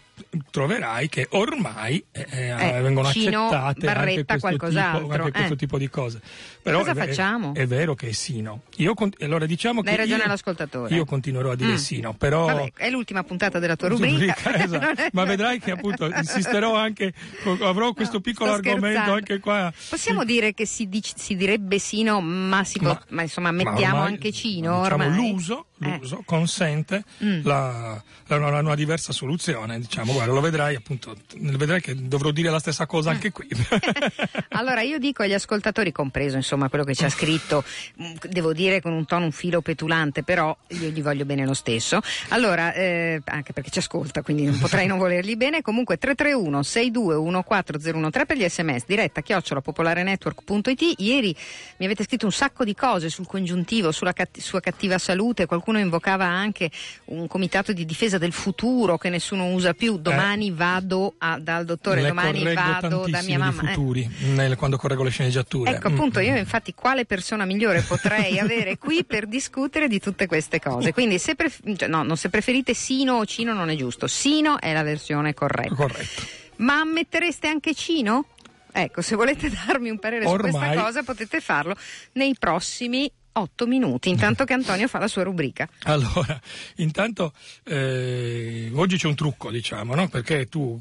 [0.50, 5.56] troverai che ormai eh, eh, Eh, vengono Cino, accettate anche questo, tipo, anche questo eh.
[5.56, 6.20] tipo di cose.
[6.64, 7.54] Però cosa è, facciamo?
[7.54, 8.62] È, vero che è sino.
[8.78, 10.96] Io allora diciamo Dai ragione io, all'ascoltatore.
[10.96, 11.76] io continuerò a dire Mm.
[11.76, 12.46] sino, però...
[12.48, 14.36] Vabbè, è l'ultima puntata della tua rubrica.
[14.64, 14.86] esatto.
[14.86, 17.14] Non è- Ma vedrai che appunto insisterò anche,
[17.62, 19.14] avrò questo No, piccolo sto argomento scherzando.
[19.14, 19.72] anche qua.
[19.90, 24.14] Possiamo dire che si, dic- si direbbe sino, ma, si ma insomma ma mettiamo ormai,
[24.14, 25.16] anche cino diciamo, ormai.
[25.16, 25.98] l'uso, Eh.
[26.00, 27.42] l'uso consente Mm.
[27.44, 29.80] la, la- la- una diversa soluzione.
[29.80, 33.14] Diciamo, guarda, lo vedrai appunto, vedrai che dovrò dire la stessa cosa Mm.
[33.14, 33.48] anche qui.
[34.56, 37.64] Allora io dico agli ascoltatori, compreso insomma quello che ci ha scritto,
[37.96, 41.54] mh, devo dire con un tono un filo petulante, però io gli voglio bene lo
[41.54, 42.00] stesso.
[42.30, 45.62] Allora, eh, anche perché ci ascolta, quindi non potrei non volergli bene.
[45.62, 50.96] Comunque 331 6214013 per gli sms, diretta chiocciolapopolarenetwork.it.
[51.00, 51.36] Ieri
[51.78, 55.73] mi avete scritto un sacco di cose sul congiuntivo, sulla cat- sua cattiva salute, qualcuno
[55.80, 56.70] invocava anche
[57.06, 59.98] un comitato di difesa del futuro che nessuno usa più.
[59.98, 63.70] Domani vado a- dal dottore, domani vado da mia mamma.
[63.70, 63.74] Eh.
[63.74, 65.72] futuri nel- quando correggo le sceneggiature.
[65.72, 65.94] Ecco Mm.
[65.94, 70.92] appunto io infatti quale persona migliore potrei avere qui per discutere di tutte queste cose.
[70.94, 74.08] Quindi se, pref- cioè, no, non se preferite Sino o Cino non è giusto.
[74.08, 75.76] Sino è la versione corretta.
[75.76, 76.22] Corretto.
[76.58, 78.26] Ma ammettereste anche Cino?
[78.72, 81.76] Ecco, se volete darmi un parere su Ormai- questa cosa potete farlo
[82.14, 85.68] nei prossimi otto minuti, intanto che Antonio fa la sua rubrica.
[85.84, 86.40] Allora,
[86.78, 87.34] intanto
[87.66, 90.08] eh, oggi c'è un trucco, diciamo, no?
[90.08, 90.80] Perché tu,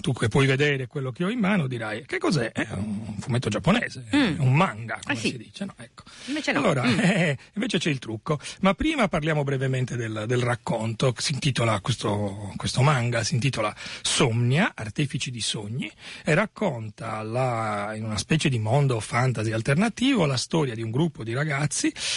[0.00, 2.52] tu che puoi vedere quello che ho in mano dirai che cos'è?
[2.52, 4.40] È un fumetto giapponese, Mm.
[4.40, 5.28] un manga, come Ah, sì.
[5.30, 5.74] si dice, no?
[5.78, 6.02] Ecco.
[6.26, 6.58] Invece no.
[6.60, 6.98] Allora, Mm.
[7.00, 8.38] eh, invece c'è il trucco.
[8.60, 11.12] Ma prima parliamo brevemente del, del racconto.
[11.18, 15.90] Si intitola questo, questo manga, si intitola Somnia, Artefici di sogni,
[16.24, 21.24] e racconta la- in una specie di mondo fantasy alternativo la storia di un gruppo
[21.24, 21.62] di ragazzi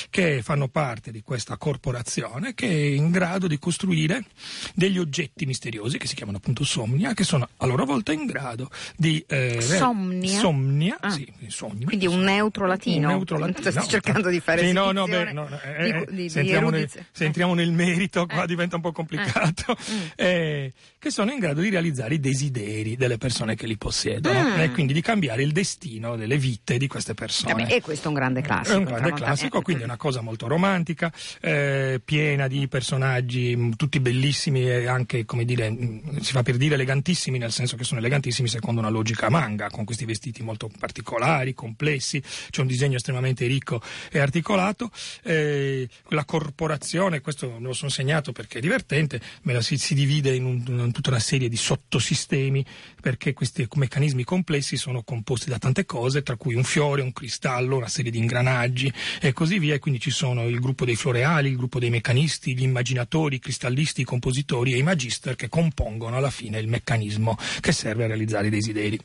[0.09, 4.25] che fanno parte di questa corporazione che è in grado di costruire
[4.73, 8.69] degli oggetti misteriosi che si chiamano appunto Somnia, che sono a loro volta in grado
[8.95, 10.39] di eh, Somnia?
[10.39, 11.09] Somnia, Ah.
[11.11, 11.85] sì, sogni.
[11.85, 13.07] Quindi un neutro latino.
[13.09, 13.69] Un neutro latino.
[13.71, 16.69] Sto cercando di fare Sì, no, no, beh, no, eh, di- eh, di- se, entriamo
[16.69, 18.47] nel, se entriamo nel merito qua Eh.
[18.47, 19.97] diventa un po' complicato, Mm.
[20.15, 24.59] eh, che sono in grado di realizzare i desideri delle persone che li possiedono Mm.
[24.59, 27.53] e quindi di cambiare il destino delle vite di queste persone.
[27.53, 28.75] Vabbè, e questo è un grande classico.
[28.75, 31.11] È un grande tramontano- classico, eh, quindi è una cosa molto romantica,
[31.41, 36.57] eh, piena di personaggi mh, tutti bellissimi e anche, come dire, mh, si fa per
[36.57, 40.69] dire elegantissimi, nel senso che sono elegantissimi secondo una logica manga, con questi vestiti molto
[40.79, 43.81] particolari, complessi, c'è un disegno estremamente ricco
[44.11, 44.91] e articolato.
[45.23, 49.93] Eh, la corporazione, questo me lo sono segnato perché è divertente, me la si, si
[49.93, 52.65] divide in, un- in tutta una serie di sottosistemi
[53.01, 57.77] perché questi meccanismi complessi sono composti da tante cose, tra cui un fiore, un cristallo,
[57.77, 58.91] una serie di ingranaggi
[59.27, 59.75] e così via.
[59.75, 63.39] E quindi ci sono il gruppo dei floreali, il gruppo dei meccanisti, gli immaginatori, i
[63.39, 68.07] cristallisti, i compositori e i magister che compongono alla fine il meccanismo che serve a
[68.07, 68.99] realizzare i desideri.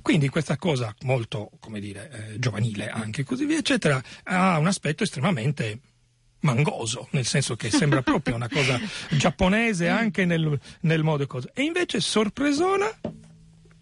[0.00, 5.02] Quindi questa cosa molto, come dire, eh, giovanile anche così via, eccetera, ha un aspetto
[5.02, 5.80] estremamente
[6.42, 11.50] mangoso, nel senso che sembra proprio una cosa giapponese anche nel, nel modo e cosa.
[11.54, 12.90] E invece sorpresona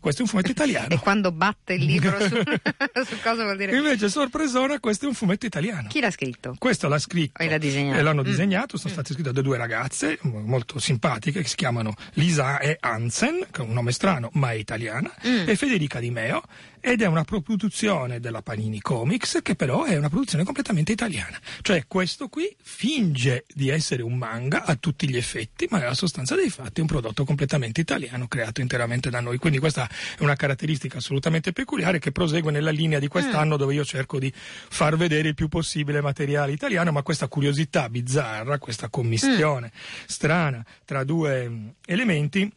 [0.01, 0.89] questo è un fumetto italiano.
[0.91, 2.35] E quando batte il libro su,
[3.07, 3.77] su cosa vuol dire?
[3.77, 5.89] Invece, sorpresona, questo è un fumetto italiano.
[5.89, 6.57] Chi l'ha scritto?
[6.59, 7.41] Questo l'ha scritto.
[7.41, 7.99] E l'ha disegnato.
[7.99, 8.25] E l'hanno mm.
[8.25, 13.47] disegnato, sono state scritte da due ragazze molto simpatiche che si chiamano Lisa e Hansen,
[13.51, 15.49] che è un nome strano ma è italiana, mm.
[15.49, 16.43] e Federica Di Meo,
[16.81, 21.39] ed è una produzione della Panini Comics che però è una produzione completamente italiana.
[21.61, 26.35] Cioè questo qui finge di essere un manga a tutti gli effetti, ma nella sostanza
[26.35, 29.37] dei fatti è un prodotto completamente italiano creato interamente da noi.
[29.37, 33.85] Quindi questa è una caratteristica assolutamente peculiare che prosegue nella linea di quest'anno dove io
[33.85, 39.73] cerco di far vedere il più possibile materiale italiano, ma questa curiosità bizzarra, questa commistione
[39.75, 40.05] mm.
[40.07, 42.51] strana tra due mm, elementi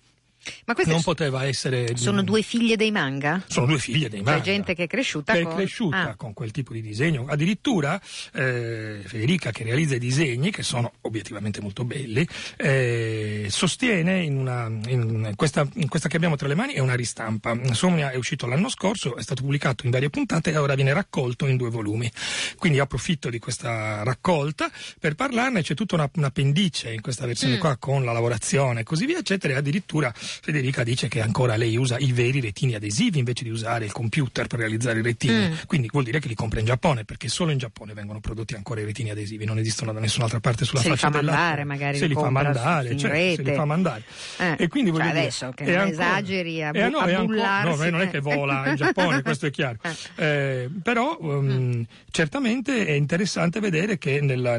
[0.66, 1.96] ma non poteva essere.
[1.96, 3.44] Sono due figlie dei manga?
[3.48, 4.40] Sono due figlie dei manga.
[4.40, 5.52] C'è gente che è cresciuta, che con...
[5.52, 6.16] è cresciuta ah.
[6.16, 7.26] con quel tipo di disegno.
[7.28, 8.00] Addirittura
[8.34, 12.28] eh, Federica, che realizza i disegni, che sono obiettivamente molto belli,
[12.58, 16.96] eh, sostiene in, una, in, questa, in, questa, che abbiamo tra le mani è una
[16.96, 17.58] ristampa.
[17.74, 21.48] Somnia è uscito l'anno scorso, è stato pubblicato in varie puntate e ora viene raccolto
[21.48, 22.12] in due volumi.
[22.58, 24.70] Quindi approfitto di questa raccolta
[25.00, 25.62] per parlarne.
[25.62, 27.60] C'è tutta una, una pendice in questa versione mm.
[27.60, 29.54] qua con la lavorazione e così via, eccetera.
[29.54, 33.86] E addirittura Federica dice che ancora lei usa i veri retini adesivi invece di usare
[33.86, 35.54] il computer per realizzare i retini, mm.
[35.68, 38.82] quindi vuol dire che li compra in Giappone perché solo in Giappone vengono prodotti ancora
[38.82, 41.44] i retini adesivi, non esistono da nessun'altra parte sulla se faccia della terra.
[41.44, 41.98] Se li fa mandare magari.
[41.98, 44.04] Se li fa mandare, cioè, se li fa mandare.
[44.38, 47.84] Eh, e quindi cioè dire, adesso che non ancora, esageri a, bu- no, a bullarsi.
[47.84, 49.78] no, non è che vola in Giappone, questo è chiaro.
[50.16, 51.82] Eh, però um, mm.
[52.12, 54.58] certamente è interessante vedere che nella,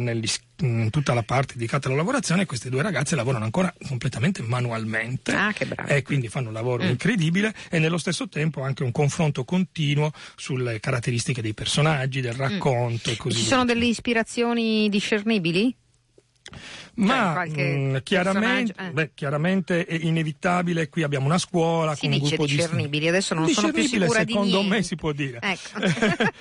[0.61, 5.53] in tutta la parte dedicata alla lavorazione queste due ragazze lavorano ancora completamente manualmente ah,
[5.87, 6.89] e quindi fanno un lavoro mm.
[6.89, 12.39] incredibile e nello stesso tempo anche un confronto continuo sulle caratteristiche dei personaggi, del mm.
[12.39, 13.13] racconto mm.
[13.13, 13.51] e così Ci via.
[13.53, 15.77] sono delle ispirazioni discernibili?
[16.97, 18.91] Ma cioè, mh, chiaramente, eh.
[18.91, 23.09] beh, chiaramente, è inevitabile, qui abbiamo una scuola si con un gruppo discernibili, di...
[23.09, 25.41] adesso non sono più sicura di secondo me si può dire.
[25.41, 25.81] Ecco.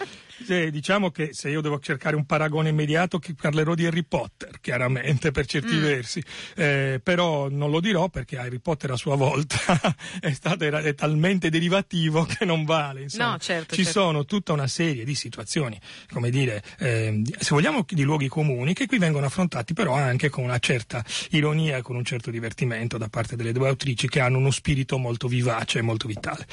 [0.45, 5.31] Cioè, diciamo che se io devo cercare un paragone immediato parlerò di Harry Potter, chiaramente
[5.31, 5.81] per certi mm.
[5.81, 6.23] versi,
[6.55, 9.57] eh, però non lo dirò perché Harry Potter a sua volta
[10.19, 13.07] è, stato, è talmente derivativo che non vale.
[13.13, 13.99] No, certo, Ci certo.
[13.99, 15.79] sono tutta una serie di situazioni,
[16.11, 20.43] come dire, eh, se vogliamo di luoghi comuni, che qui vengono affrontati però anche con
[20.43, 24.37] una certa ironia e con un certo divertimento da parte delle due autrici che hanno
[24.37, 26.47] uno spirito molto vivace e molto vitale.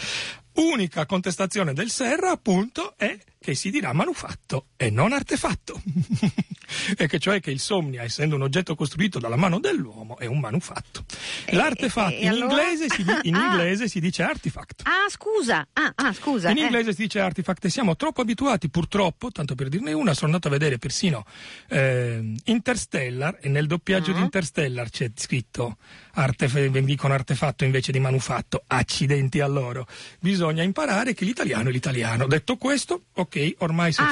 [0.60, 5.80] Unica contestazione del Serra, appunto, è che si dirà manufatto e non artefatto.
[6.96, 10.38] e che cioè che il somnia, essendo un oggetto costruito dalla mano dell'uomo, è un
[10.38, 11.04] manufatto.
[11.46, 12.60] L'artefatto e in, allora?
[12.62, 13.46] inglese, si, di- in Ah.
[13.46, 14.82] inglese si dice artifact.
[14.84, 15.66] Ah, scusa.
[15.72, 16.50] Ah, ah, scusa.
[16.50, 16.62] In eh.
[16.64, 20.48] inglese si dice artifact e siamo troppo abituati, purtroppo, tanto per dirne una, sono andato
[20.48, 21.24] a vedere persino
[21.68, 24.14] eh, Interstellar e nel doppiaggio Ah.
[24.16, 25.78] di Interstellar c'è scritto
[26.22, 29.86] artef- dicono artefatto invece di manufatto, accidenti a loro.
[30.20, 32.26] Bisogna imparare che l'italiano è l'italiano.
[32.26, 34.10] Detto questo, ok, ormai se Ah,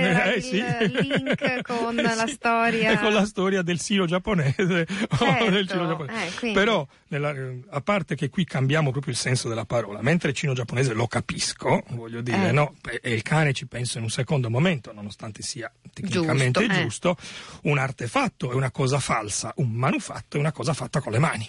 [0.00, 0.62] era eh, il sì.
[0.62, 2.32] link con Eh, la sì.
[2.32, 2.90] storia.
[2.92, 4.86] E con la storia del sino-giapponese.
[5.20, 6.26] o del Certo, sino-giapponese.
[6.26, 6.58] eh, quindi.
[6.58, 10.34] Però, nella- eh, a parte che qui cambiamo proprio il senso della parola, mentre il
[10.34, 12.52] cino-giapponese lo capisco, voglio dire, Eh.
[12.52, 16.82] no, e il cane ci penso in un secondo momento, nonostante sia tecnicamente Giusto, eh.
[16.82, 17.16] giusto,
[17.62, 21.48] un artefatto è una cosa falsa, un manufatto è una cosa fatta con le mani.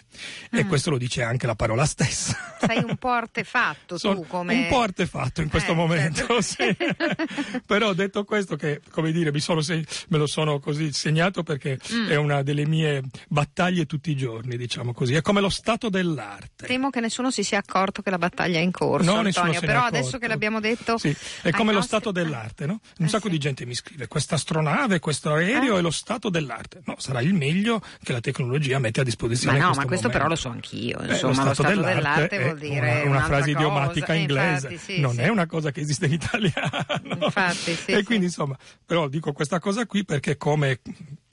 [0.51, 0.67] E Mm.
[0.67, 2.37] questo lo dice anche la parola stessa.
[2.65, 4.53] Sei un po' artefatto Sono tu come...
[4.55, 6.41] un po' artefatto in questo Eh, momento, certo.
[6.41, 6.75] sì.
[7.65, 12.07] però detto questo che come dire mi sono me lo sono così segnato perché Mm.
[12.09, 16.67] è una delle mie battaglie tutti i giorni diciamo così è come lo stato dell'arte
[16.67, 19.83] Temo che nessuno si sia accorto che la battaglia è in corso, No, Antonio, però
[19.83, 20.97] adesso che l'abbiamo detto...
[20.97, 21.09] Sì,
[21.41, 22.79] è come lo nostri- stato dell'arte, no?
[22.99, 23.31] Un Eh, sacco sì.
[23.31, 25.79] di gente mi scrive: questa astronave, questo aereo Eh.
[25.79, 26.81] è lo stato dell'arte.
[26.85, 29.57] No, sarà il meglio che la tecnologia mette a Ma disposizione.
[29.59, 30.41] no, in ma questo però lo momento.
[30.41, 33.65] so anch'io, Eh, insomma, lo stato dell'arte, vuol dire una, una frase cosa.
[33.65, 37.17] idiomatica Eh, inglese, infatti, sì, non è una cosa che esiste in italiano.
[37.25, 40.79] Infatti, sì, e quindi insomma, però dico questa cosa qui perché come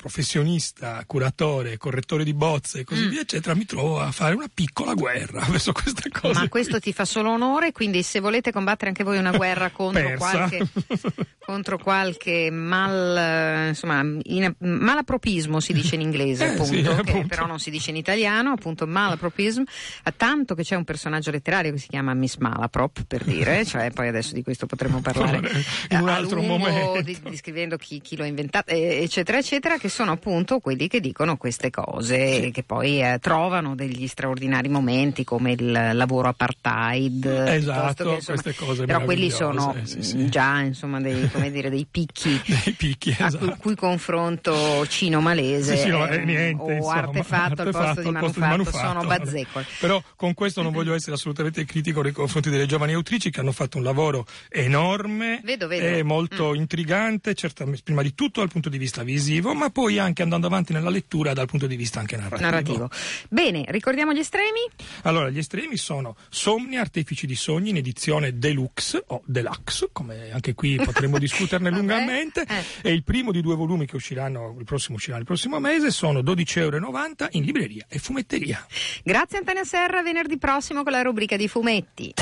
[0.03, 3.09] professionista, curatore, correttore di bozze e così Mm.
[3.09, 6.40] via, eccetera, mi trovo a fare una piccola guerra verso queste cose.
[6.40, 10.16] Ma questo ti fa solo onore, quindi se volete combattere anche voi una guerra contro
[10.16, 10.66] qualche,
[11.38, 17.26] contro qualche mal, insomma, in- malapropismo si dice in inglese, Eh, appunto, sì, che appunto.
[17.28, 19.62] però non si dice in italiano, appunto malapropism,
[20.05, 23.90] a tanto che c'è un personaggio letterario che si chiama Miss Malaprop, per dire, cioè
[23.92, 25.50] poi adesso di questo potremo parlare
[25.90, 27.00] In un altro lungo, momento.
[27.03, 31.36] di- descrivendo chi, chi lo ha inventato, eccetera, eccetera, che sono appunto quelli che dicono
[31.36, 37.24] queste cose, che poi eh, trovano degli straordinari momenti come il lavoro apartheid.
[37.24, 40.28] Esatto, che, insomma, queste cose Però quelli sono sì, sì.
[40.28, 42.40] già insomma dei, come dire, dei picchi.
[42.62, 43.45] Dei picchi, A esatto.
[43.47, 48.01] cui, cui confronto cino-malese Sì, sì, no, eh, eh, niente, o insomma, artefatto al posto
[48.01, 49.18] di al manufatto, sono vabbè.
[49.18, 49.66] bazzecole.
[49.80, 53.53] Però con questo non voglio essere assolutamente critico nei confronti delle giovani autrici che hanno
[53.53, 55.84] fatto un lavoro enorme Vedo, vedo.
[55.86, 56.55] e molto Mm.
[56.57, 60.72] intrigante, certamente prima di tutto dal punto di vista visivo, ma poi anche andando avanti
[60.72, 62.49] nella lettura dal punto di vista anche narrativo.
[62.49, 62.91] narrativo.
[63.28, 64.61] Bene, ricordiamo gli estremi?
[65.03, 70.55] Allora, gli estremi sono Somni, Artefici di Sogni in edizione deluxe o deluxe, come anche
[70.55, 72.45] qui potremmo discuterne lungamente.
[72.49, 72.64] eh.
[72.83, 76.20] E il primo di due volumi che usciranno, il prossimo uscirà il prossimo mese, sono
[76.20, 78.66] 12,90 euro in libreria e fumetteria.
[79.03, 82.14] Grazie Antonio Serra, venerdì prossimo con la rubrica di fumetti.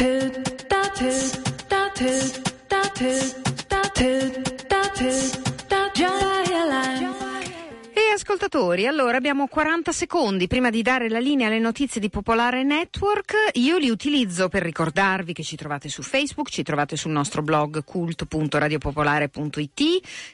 [8.12, 13.52] Ascoltatori, allora abbiamo 40 secondi prima di dare la linea alle notizie di Popolare Network.
[13.54, 17.82] Io li utilizzo per ricordarvi che ci trovate su Facebook, ci trovate sul nostro blog
[17.84, 19.80] cult.radiopopolare.it,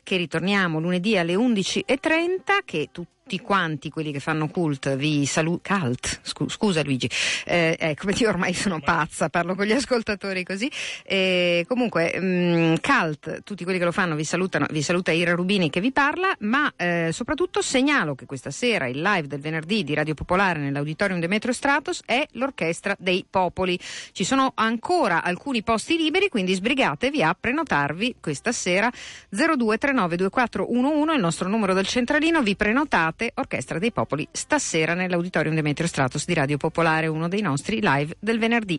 [0.02, 5.54] che ritorniamo lunedì alle 11.30, che tutti quanti quelli che fanno cult vi salutano.
[5.86, 7.10] Cult, scu- scusa Luigi,
[7.44, 10.70] eh, eh, come io ormai sono pazza, parlo con gli ascoltatori così.
[11.02, 15.70] Eh, comunque, mm, cult, tutti quelli che lo fanno vi salutano, vi saluta Ira Rubini
[15.70, 19.94] che vi parla, ma eh, soprattutto segnalo che questa sera il live del venerdì di
[19.94, 23.78] Radio Popolare nell'auditorium Demetrio Stratos è l'Orchestra dei Popoli.
[24.12, 28.88] Ci sono ancora alcuni posti liberi, quindi sbrigatevi a prenotarvi questa sera
[29.34, 36.24] 02392411 il nostro numero del centralino, vi prenotate Orchestra dei Popoli stasera nell'auditorium Demetrio Stratos
[36.26, 38.78] di Radio Popolare, uno dei nostri live del venerdì.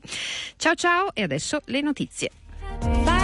[0.56, 3.17] Ciao ciao e adesso le notizie.